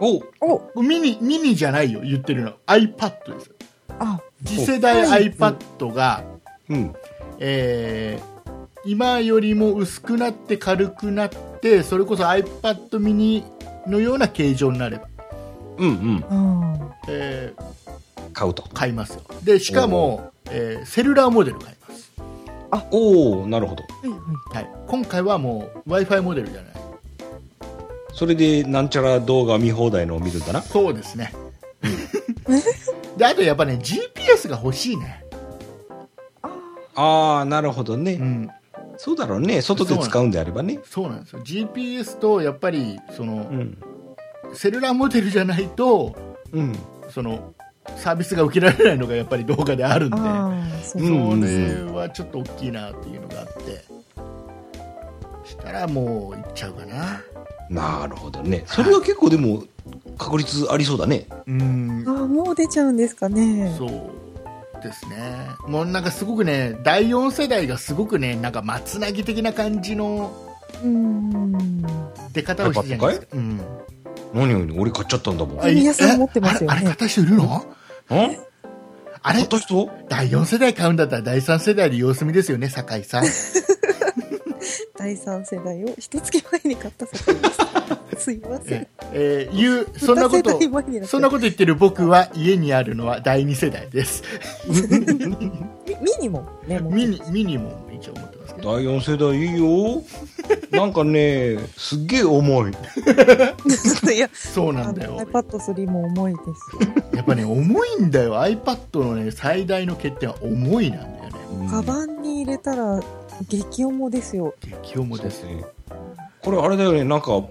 [0.00, 0.22] お。
[0.76, 0.82] お。
[0.82, 2.00] ミニミニじゃないよ。
[2.00, 2.52] 言ってるの。
[2.66, 3.50] iPad です。
[3.98, 6.24] あ、次世代 iPad が、
[6.68, 6.94] うん。
[7.40, 8.37] えー
[8.84, 13.44] 今よりも薄くなって軽くなってそれこそ iPad mini
[13.86, 15.08] のような形状になれば、
[15.78, 16.24] うんうん。
[16.30, 16.34] う
[16.76, 16.92] ん。
[17.08, 17.52] え
[18.32, 18.62] 買うと。
[18.62, 21.76] ー買いますよでしかも、えーセルラーモデル買い
[22.70, 23.82] ます、おおなるほど。
[23.82, 24.08] はい
[24.54, 24.64] はい。
[24.64, 26.72] はい、今回はもう w i f i モデルじゃない
[28.14, 30.62] それで、なんちゃら動画見放題のを見るんだな。
[30.62, 31.32] そうですね
[33.16, 35.24] であとやっぱね GPS が欲しいね
[36.42, 38.14] あああ、なるほどね。
[38.14, 38.50] うん
[38.98, 39.62] そうだろうね。
[39.62, 40.80] 外で使うんであればね。
[40.84, 43.78] そうなんですよ GPS とやっぱりその、うん。
[44.54, 46.14] セルラーモデルじゃないと
[46.52, 46.76] うん。
[47.10, 47.54] その
[47.96, 50.16] サービスが受けられないのがやっぱり動画であるんで
[50.84, 50.98] そ。
[50.98, 51.04] れ
[51.92, 53.84] はちょっと大きいなっていうのがあって
[55.44, 57.22] したらもう行っちゃうかな
[57.70, 58.64] なるほどね。
[58.66, 59.62] それは結構でも、
[60.16, 61.26] 確率ありそうだね。
[61.46, 63.74] うんああ、もう出ちゃうんですかね。
[63.76, 64.27] そう
[64.80, 65.48] ですね。
[65.66, 70.32] もうなんかすごくね第4世代がすごくねなんか松なぎ的な感じの
[70.82, 71.86] うーん。
[72.32, 73.60] 出方をしてるじゃないですか、うん、
[74.34, 75.64] 何よ、俺買っちゃったんだもん。
[75.64, 76.76] あ皆さん持ってますよね。
[76.76, 77.44] あれあれ買った人いるの？
[77.44, 77.48] ん
[79.22, 79.38] あれ？
[79.38, 79.90] 買った人？
[80.08, 83.24] 第4世代買うんだったら第3世代で様子見ですよね酒井さん。
[84.98, 87.48] 第三世代を一月前に買った酒井で
[88.16, 88.24] す。
[88.24, 89.48] すいませんえ。
[89.50, 90.50] えー言うそんなこと
[91.06, 94.22] そんなこと言ってる僕は家にあるのは第2世代です
[94.66, 94.82] ミ
[96.00, 100.02] ミニもね、もうミニミニも一応持ってますけど第4世代いいよ。
[100.70, 102.72] なんかね、すっげえ重い。
[104.14, 106.38] いや、そうなんだよ iPad 3も重いで
[107.10, 111.30] すやっぱね重いんだよ iPad のね最大の欠点は重いなんだよ
[111.60, 113.00] ねカバンに入れたら
[113.48, 114.54] 激重ですよ。
[114.60, 115.64] 激重ですね。
[116.42, 117.42] これあれだよね、なんか、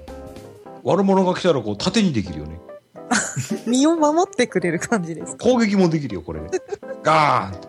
[0.87, 2.59] 悪者が来たらこう縦にできるよね。
[3.67, 5.43] 身を守ってくれる感じですか？
[5.43, 6.47] 攻撃もできるよ、これね。
[7.03, 7.59] ガーンっ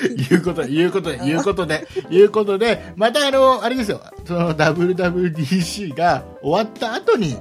[0.00, 7.36] ていうことで、いうことで、いうことで、いうことで、またあの、あれですよ、その WWDC が終わった後に、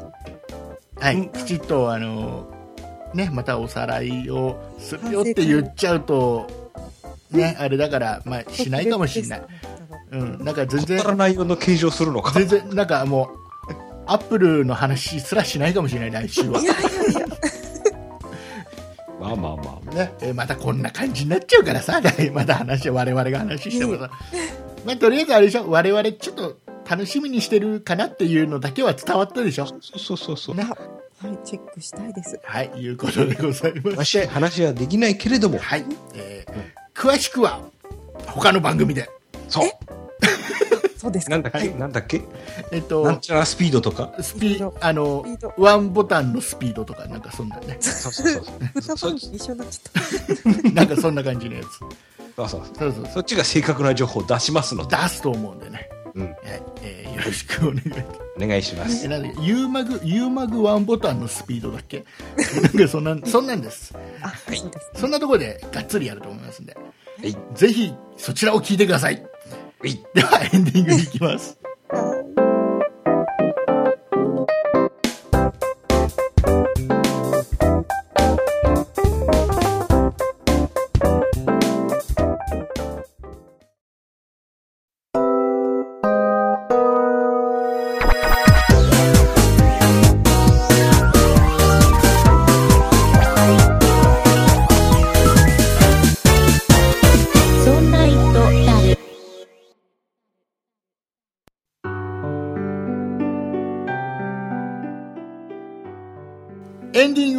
[1.00, 2.48] はい、うんきちっとあの、
[3.14, 6.48] ね、またおさらいをするよって言っちゃうと、
[7.32, 9.42] ね、あれだから、まあ、しないかもしれない。
[10.12, 12.32] うん、なんか全然くだ、らないような形状するのか。
[12.40, 13.45] 全然、なんかもう、
[14.08, 16.62] アップルの話すらしないかもしれない、来週は。
[19.20, 19.96] まあまあまあ。
[19.96, 22.02] ね、えーまたこんな感じになっちゃうからさ、
[22.34, 24.12] また話、我々が話してもさ。
[24.86, 29.66] まあ、とりあえずあれでしょ、我々ちょっと楽しみにしてるかなっていうのだけは伝わったでしょ。
[29.66, 30.56] そうそうそうそう。
[30.56, 30.64] ね。
[30.64, 32.40] はい、チェックしたいです。
[32.44, 33.96] はい、いうことでございます。
[33.96, 35.58] 話し合い話はできないけれども。
[35.60, 37.60] はい、えー詳しくは、
[38.26, 39.10] 他の番組で。
[39.50, 39.70] そう。
[41.06, 41.32] そうですか。
[41.32, 42.22] なんだっけ、はいなんだっけ？
[42.72, 44.12] えっなんと、ちゃらスピードとか？
[44.22, 45.24] スピあの
[45.58, 47.78] ワンボタンのスピードとか、なんかそんなね。
[47.80, 49.16] そうそうそう。
[49.16, 51.78] 一緒になっちゃっなんかそんな感じのやつ。
[52.36, 54.98] そうそうそうそうそっちが正確な情報を出しますので。
[54.98, 55.90] 出すと思うんでね。
[56.16, 56.24] うん。
[56.26, 56.36] はい、
[56.82, 58.36] えーよろしくお願いします。
[58.38, 59.06] お願いします。
[59.06, 62.04] えなんだっけ U マグ、U マグワンボタンのスピードだっけ？
[62.62, 63.94] なんかそんな、そんなんです。
[63.94, 64.00] た。
[64.28, 64.92] あ、そうです。
[64.96, 66.82] そんなところでがっつりやると思いますんで、は
[67.26, 67.38] い。
[67.54, 69.26] ぜひそちらを聞いてください。
[69.80, 70.06] はい。
[70.14, 71.65] ではエンディングに行きます。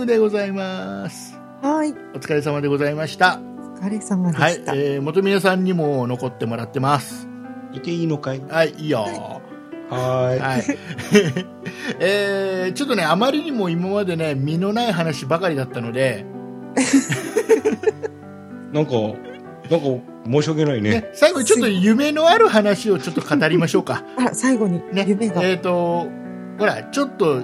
[0.06, 1.38] でございます。
[1.60, 3.38] はい、お疲れ様でございました。
[3.38, 4.74] お疲れ様ではいし、た。
[4.74, 7.28] えー、元宮さんにも残ってもらってます。
[7.72, 8.40] いていいのかい？
[8.40, 9.00] はい、いいよ。
[9.90, 10.38] はーい。
[10.38, 10.64] はい。
[12.00, 16.24] えー、ちょっとね、あまりにも今までね、身のない話ばかりだったので、
[18.72, 18.92] なんか、
[19.70, 19.86] なんか、
[20.28, 20.90] 申し訳ないね。
[20.90, 24.04] ね、最後にちょっと夢のある話をちょっと語りましょうか。
[24.16, 25.42] あら、最後にね、夢が。
[25.42, 26.08] えっ、と、
[26.58, 27.42] ほら、ちょっと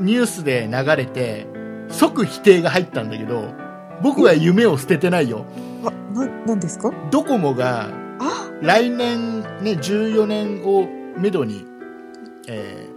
[0.00, 1.46] ニュースで流れて、
[1.88, 3.52] 即否定が入ったんだけど、
[4.02, 5.44] 僕は夢を捨ててないよ。
[5.84, 6.90] あ、な、なんですか？
[7.10, 7.88] ドコモが
[8.20, 11.64] あ、来年ね、14年をめどに、
[12.48, 12.92] えー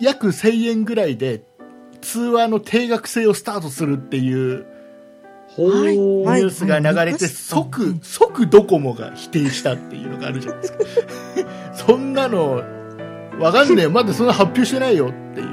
[0.00, 1.42] 約1000円ぐらいで
[2.00, 4.64] 通話の定額制をスタートするっていう
[5.58, 10.78] ニはいュースが流れて、はい即、即ドコモが否定したっていうのがあるじゃないですか。
[11.86, 12.62] そんなの、
[13.38, 13.90] わかんねえよ。
[13.90, 15.46] まだそんな発表してないよっていう。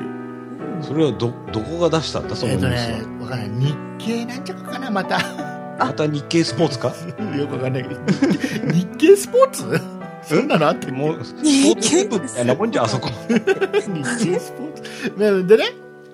[0.84, 2.98] それはど、どこが出したんだそのえっ、とニュースは？
[2.98, 3.50] ね、わかんない。
[3.68, 5.18] 日経なんちゃかかな、また。
[5.80, 6.94] また日経スポーツか？
[7.38, 8.02] よくわかんないけど。
[8.72, 9.82] 日経スポーツ？
[10.24, 13.10] そんなのあってもう、スポーツ新聞みたいなもんじゃ、あそこ。
[13.30, 15.42] 日経スポーツ。
[15.42, 15.66] ねでね、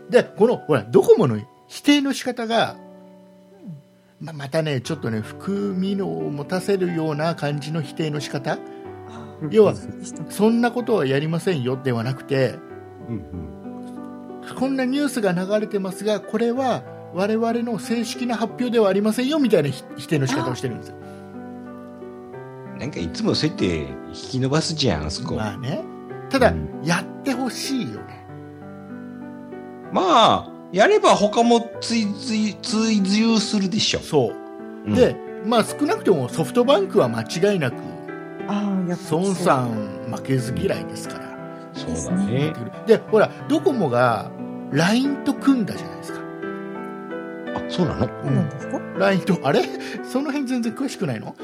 [0.09, 2.75] で、この、ほら、ドコモの否定の仕方が、
[4.19, 8.57] ままたね、ちょっとね、含みのを持たせるような感じの否定の仕方？
[9.51, 9.73] 要は
[10.29, 12.55] そんなことはやりませんよではなくて、
[13.07, 13.23] うん
[14.55, 16.83] こんなニュースが流れてますが、これは
[17.13, 20.95] 我々の正式な発表ではありませんよみたいなひ否定の仕方をしてるんですよ。
[22.73, 22.79] うん。
[22.79, 25.35] なんかいつもそうやって引き伸ばすじゃん、あそこ。
[25.35, 25.83] まあね。
[26.29, 28.25] ただ、うんやってほしいよね。
[29.91, 30.01] ま
[30.47, 33.99] あ、やれば他も追随、追随するでしょ。
[33.99, 34.35] そう、
[34.85, 37.75] うんでまあ少なくともソフトバンクは間違いなく
[38.47, 41.29] ああ、やっぱ孫さん負けず嫌いですから
[41.73, 42.53] そうだね。
[42.85, 44.31] でほらドコモが
[44.71, 46.19] LINE と組んだじゃないですか。
[46.19, 48.07] あ、そうなの？
[48.07, 49.63] そうなんですか？LINE とあれ？
[50.03, 51.35] その辺全然詳しくないの？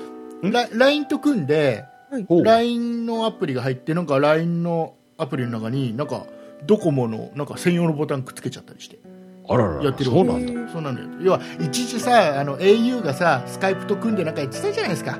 [0.43, 1.85] ラ ?LINE と組んで
[2.27, 2.43] おう。
[2.43, 6.25] LINE のアプリが入ってなんか LINE のアプリの中になんか
[6.65, 8.99] ドコモのなんか専用のボタンくっつけちゃったりして。
[9.47, 9.83] あららら。
[9.83, 10.71] やってるそうなんだ。
[10.71, 11.07] そうなんだよ。
[11.21, 15.17] 要は一時さあの au がさスカイプと組んでなんかやってたじゃないですか。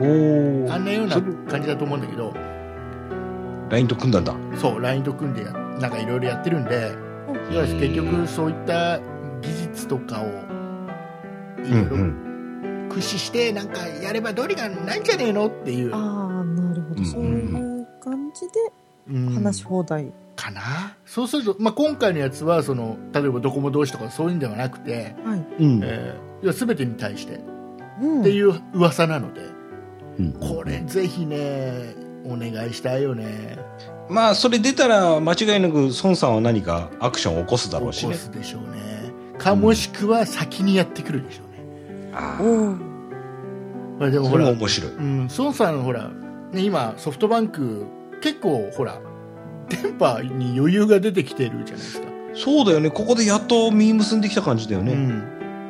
[0.00, 0.72] おお。
[0.72, 2.34] あんなような感じだと思うんだけど。
[3.70, 4.34] LINE と組んだんだ。
[4.58, 6.92] そう LINE と組んでやなんかいろいろやってるんで
[7.52, 8.98] 要は結局そういった
[9.40, 10.26] 技術とかを
[11.62, 12.24] いろいろん。
[12.88, 17.00] 駆使してなんかやればどうにかなんじゃねえのっていう、ああ、なるほど。
[17.00, 18.52] うんそういう感じで
[19.08, 20.12] うん話し放題。
[20.36, 20.96] かな？
[21.06, 25.64] そうすると、まあ、今回のやつはその例えばドコモ同士とかそういうんではなくて、はい。
[25.64, 25.80] うん。
[25.82, 27.40] えー、いや全てに対して
[28.00, 28.20] うん。
[28.20, 29.40] っていう噂なので、
[30.18, 31.94] うんこれぜひね
[32.24, 33.58] お願いしたいよね
[34.08, 38.14] まあ、それ出たら間違いなく孫さんは何かアクションを起こすだろうしね。
[38.14, 38.84] 起こすでしょうね
[39.38, 42.76] かもしくは先にやってくるでしょうね、あおお。
[43.98, 44.30] これでもあ。
[44.30, 44.90] それほらも面白い。
[44.92, 46.10] うん、孫さんほら、
[46.52, 47.86] ね、今ソフトバンク
[48.20, 49.00] 結構ほら
[49.68, 52.90] 電波に余裕が出てきてるじゃないですか、そうだよね。
[52.90, 54.92] ここでやっと実結んできた感じだよね。
[54.92, 55.00] うん、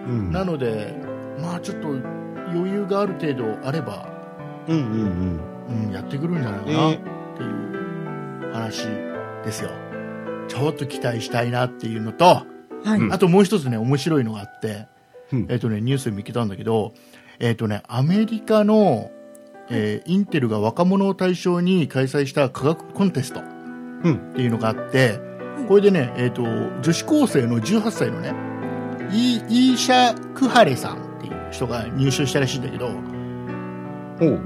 [0.08, 0.32] うん。
[0.32, 0.94] なので
[1.40, 1.88] まあちょっと
[2.50, 4.08] 余裕がある程度あれば、
[4.68, 5.40] うんうん
[5.86, 6.74] うん、やってくるんじゃないかうん。
[6.74, 6.96] なっえ
[7.36, 7.83] ていう
[8.54, 8.86] 話
[9.44, 9.70] ですよ。
[10.48, 12.46] ちょっと期待したいなっていうのとは
[12.96, 13.00] い。
[13.00, 13.12] うん。
[13.12, 14.86] あともう一つね面白いのがあって、
[15.32, 15.46] うん。
[15.50, 16.94] えっ、とねニュースで見つけたんだけど
[17.40, 19.10] えっ、とねアメリカの、
[19.68, 23.42] えーインテルが若者を対象に開催した科学コンテストっ
[24.34, 25.18] ていうのがあって、
[25.68, 28.34] これでね、えっ、と、女子高生の18歳のね、
[29.10, 32.90] イイーシャ・クハレさんっていう人が入賞したらしいんだけど、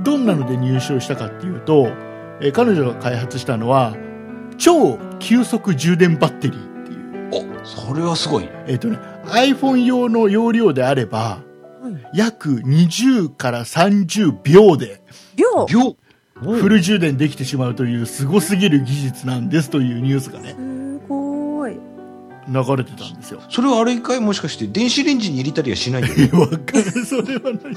[0.04, 1.88] どんなので入賞したかっていうと、
[2.40, 3.96] えー彼女が開発したのは、
[4.56, 7.62] 超急速充電バッテリーっていう。
[7.62, 8.48] お、それはすごい。
[8.66, 11.48] えっ、とね、iPhone 用の容量であれば、はい
[12.12, 15.00] 約20から30秒で
[15.36, 15.96] 秒秒
[16.40, 20.67] フル充電できてしまうというすごすぎる技術なんですというニュースがね、すごい。
[22.48, 23.40] 流れてたんですよ。
[23.48, 24.20] それはあれかい？
[24.20, 26.30] もしかして電子レンジに入れたりはしないよね？
[26.38, 27.76] わかる、それはない。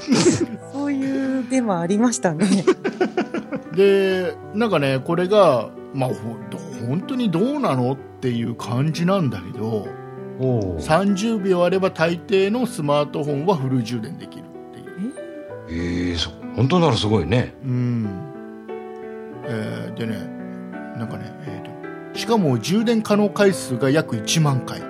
[0.72, 2.64] そういうデマありましたね。
[3.76, 6.42] で、なんかね、これが、まあ、ほん
[6.88, 9.86] 本当にどうなのっていう感じなんだけど、
[10.40, 15.12] おう30秒あれば大抵のスマートフォンはフル充電できるっていう。
[15.70, 17.54] ええそ本当ならすごいね。
[17.64, 18.08] うん。
[19.46, 20.16] えーでね、
[20.98, 21.70] なんかね、えーと、
[22.14, 24.80] しかも充電可能回数が約1万回。
[24.80, 24.84] あ、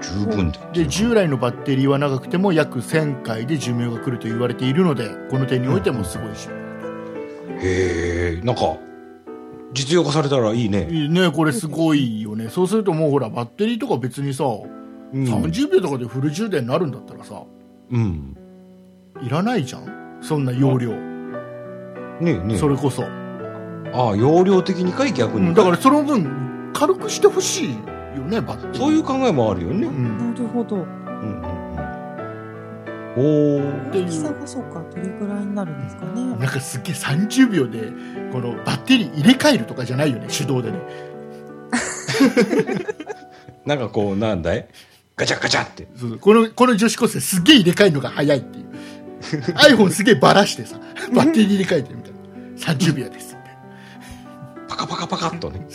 [0.00, 0.58] 十分で。
[0.84, 6.48] で、従来のバッテリーは長くても約1000回で寿命が来ると言われているので、この点においてもすごいし。
[7.60, 8.76] へえ、なんか、
[9.72, 10.88] 実用化されたらいいね。
[10.90, 12.48] いいね、これすごいよね。
[12.48, 15.24] そうするともうほら、バッテリーとか別にさ、うん。
[15.24, 17.42] 30秒とかでフル充電になるんだったらさ、
[17.90, 18.36] うん。
[19.22, 20.90] いらないじゃんそんな容量。
[20.90, 20.98] ね
[22.20, 22.58] えねえ。
[22.58, 23.04] それこそ。
[23.92, 25.48] ああ、容量的にかい逆に。
[25.48, 27.68] うん、だからその分、軽くしてほしい
[28.16, 28.78] よね、バッテリー。
[28.78, 29.86] そういう考えもあるよね。
[29.86, 30.32] うん。
[30.32, 30.76] なるほど。
[30.76, 31.64] うんうんうん。
[33.16, 33.20] お
[33.92, 36.24] 大きさがそうか、どれくらいになるんですかね。
[36.24, 37.92] なんかすっげえ30秒で、
[38.32, 40.78] このバッテリー入れ替えるとかじゃないよね、手動でね。
[43.64, 44.66] なんかこう、なんだい？
[45.16, 45.86] ガチャガチャって。
[45.96, 48.64] そうそうこの、この女子高生すっげえ入れ替えるのが早いっていう。
[49.54, 50.78] iPhone すげえばらしてさ、
[51.14, 52.18] バッテリー入れ替えてるみたいな。
[52.74, 53.33] 30秒です。
[54.86, 55.66] パカパカパカっとね。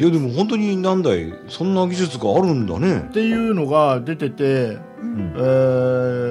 [0.00, 3.12] いやでも本当になんだいそんな技術があるんだねっ。
[3.12, 5.40] ていうのが出てて、うんえ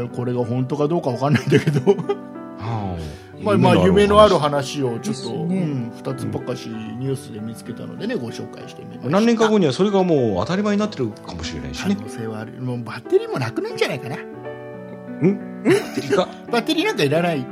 [0.06, 2.98] ー、これが本当かどうかわかんないんだけど、は
[3.42, 9.10] まあ、まあ夢のある話をちょっと、ねうん、2つばかしニュースで見つけたのでね、ご紹介してみました。
[9.10, 11.90] 何年か後にはそれがもう当たり前になってるかもしれないし可。
[11.90, 12.54] 能性はある。
[12.62, 14.16] もうバッテリーもなくなるんじゃないかな。
[14.16, 16.30] バッテリーか。
[16.52, 17.46] バッテリーなんかいらない。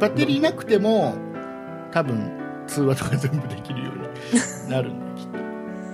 [0.00, 1.14] バッテリーなくても、
[1.92, 2.39] 多分、
[2.70, 4.00] 通話とか全部できるように
[4.70, 5.40] なるんだよ、きっ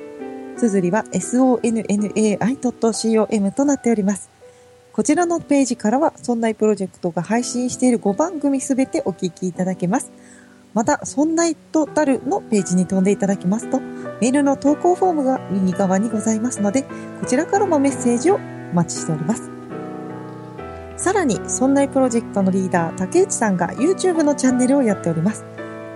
[0.58, 4.30] 綴りは sonnai.com となっております。
[4.92, 10.12] こちらのページからは、そんなプロジェクトが配信している5番組すべてお聞きいただけます。
[10.74, 13.80] また、そんないとたるのページに飛んでいただきますと、
[14.22, 16.84] メールの投稿フォームが右側にございますので、
[17.20, 18.40] こちらからもメッセージをお
[18.76, 19.50] 待ちしております。
[20.98, 25.44] さらに、そんないプロジェクトのリーダー、竹内さんが YouTube のチャンネルをやっております。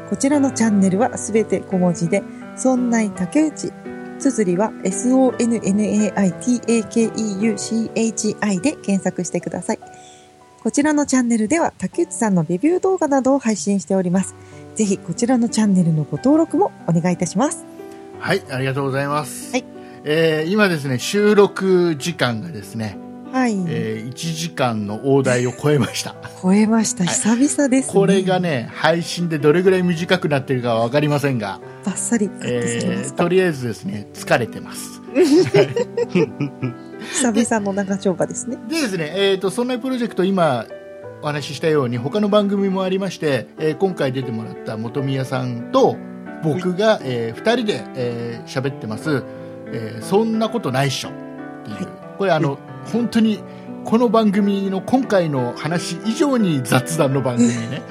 [0.09, 2.23] こちらのチャンネルはすべて小文字で、
[2.55, 3.73] そんない竹内。
[4.19, 5.13] 綴りは s.
[5.13, 5.33] O.
[5.39, 5.59] N.
[5.63, 5.83] N.
[5.83, 6.11] A.
[6.15, 6.33] I.
[6.33, 6.61] T.
[6.67, 6.83] A.
[6.83, 7.11] K.
[7.39, 7.57] U.
[7.57, 7.91] C.
[7.95, 8.35] H.
[8.41, 8.59] I.
[8.59, 9.79] で検索してください。
[10.63, 14.35] こちらのチャンネルでは竹内さんのレビュー動画などを配信しております。
[14.77, 17.65] ぜひこちらのチャンネルのご登録もお願いいたします。
[18.19, 19.65] はいありがとうございます、はい
[20.03, 22.99] えー今ですね収録時間がですね、
[23.31, 23.53] はい。
[23.67, 27.05] えー1時間の大台を超えました 超えました。
[27.05, 27.93] 久々ですね。
[27.93, 33.15] これがね配信でどれぐらい短くなってるかは分かりませんが、バッサリえー。
[33.15, 35.01] とりあえずですね疲れてます
[37.13, 38.59] 久々の長丁場ですね。
[38.69, 40.67] でですね、えー、とそんなプロジェクト今
[41.21, 45.95] お話ししたように他の番組もありまして、えー今回出てもらった本宮さんと
[46.43, 49.23] 僕が、え2人で喋、えー喋ってます、
[49.71, 51.11] えーそんなことないっしょ」っ
[51.65, 51.87] ていう、
[52.17, 52.59] これあの、
[52.91, 53.39] 本当に
[53.83, 57.81] この番組の今回の話以上に雑談の番組ね、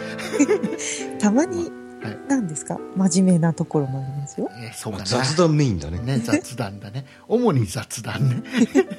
[1.18, 1.70] たまに
[2.08, 2.78] はい、何ですか？
[2.96, 4.48] 真面目なところもありますよ。
[4.60, 5.98] えーそうかな雑談メインだね。
[5.98, 8.42] ね雑談だね 主に雑談ね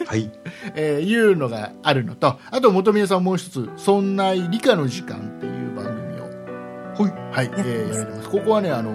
[0.05, 0.31] はい。
[0.75, 7.03] えーいうのがあるのとあと本宮さんもう一つ「そんな理科の時間」っていう番組を
[7.33, 7.47] はい。
[7.47, 8.29] はい、えーやられてます。
[8.29, 8.91] ここはね、あの、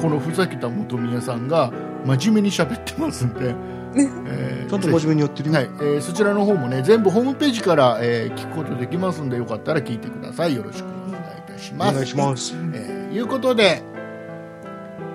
[0.00, 1.72] このふざけた本宮さんが
[2.06, 3.54] 真面目に喋ってますんで、
[4.26, 5.54] えーちゃんと真面目にやってるよ。
[5.56, 10.54] はい、えーそちらの方もね、全部ホームページから、えー聞くことできますんで、よかったら聞いてください。
[10.54, 11.90] よろしくお願いいたします。
[11.90, 12.54] お願いします。
[12.74, 13.82] えーいうことで、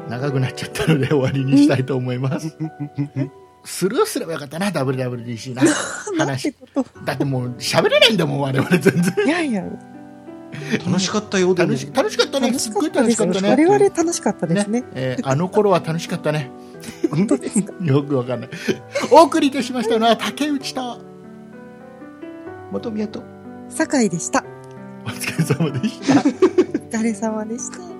[0.10, 2.56] 長くなっちゃったので終わりにしたいと思います。
[3.66, 5.62] スルーすればよかったな、WWDC な
[6.20, 6.52] 話。
[6.74, 9.14] こだってもう喋れないんだもん、我々全然。
[9.14, 9.22] と。
[9.22, 9.64] いやいや、
[10.86, 11.76] 楽しかったよ、楽。
[11.78, 12.48] し楽しかったね。
[12.48, 13.22] 楽すっごいしかったです。
[13.22, 13.66] 楽しかったね。
[13.66, 14.84] 我々楽しかったですね。
[14.94, 16.52] えーあの頃は楽しかったね。
[17.10, 17.74] 本当ですか？
[17.82, 18.50] よくわかんない。
[19.12, 21.00] お送りいたしましたのは 竹内と
[22.72, 23.24] また宮と。
[23.70, 24.44] 酒井でした。
[25.06, 26.20] お疲れ様でした。
[26.20, 26.24] お
[27.00, 27.93] 疲れ様でした。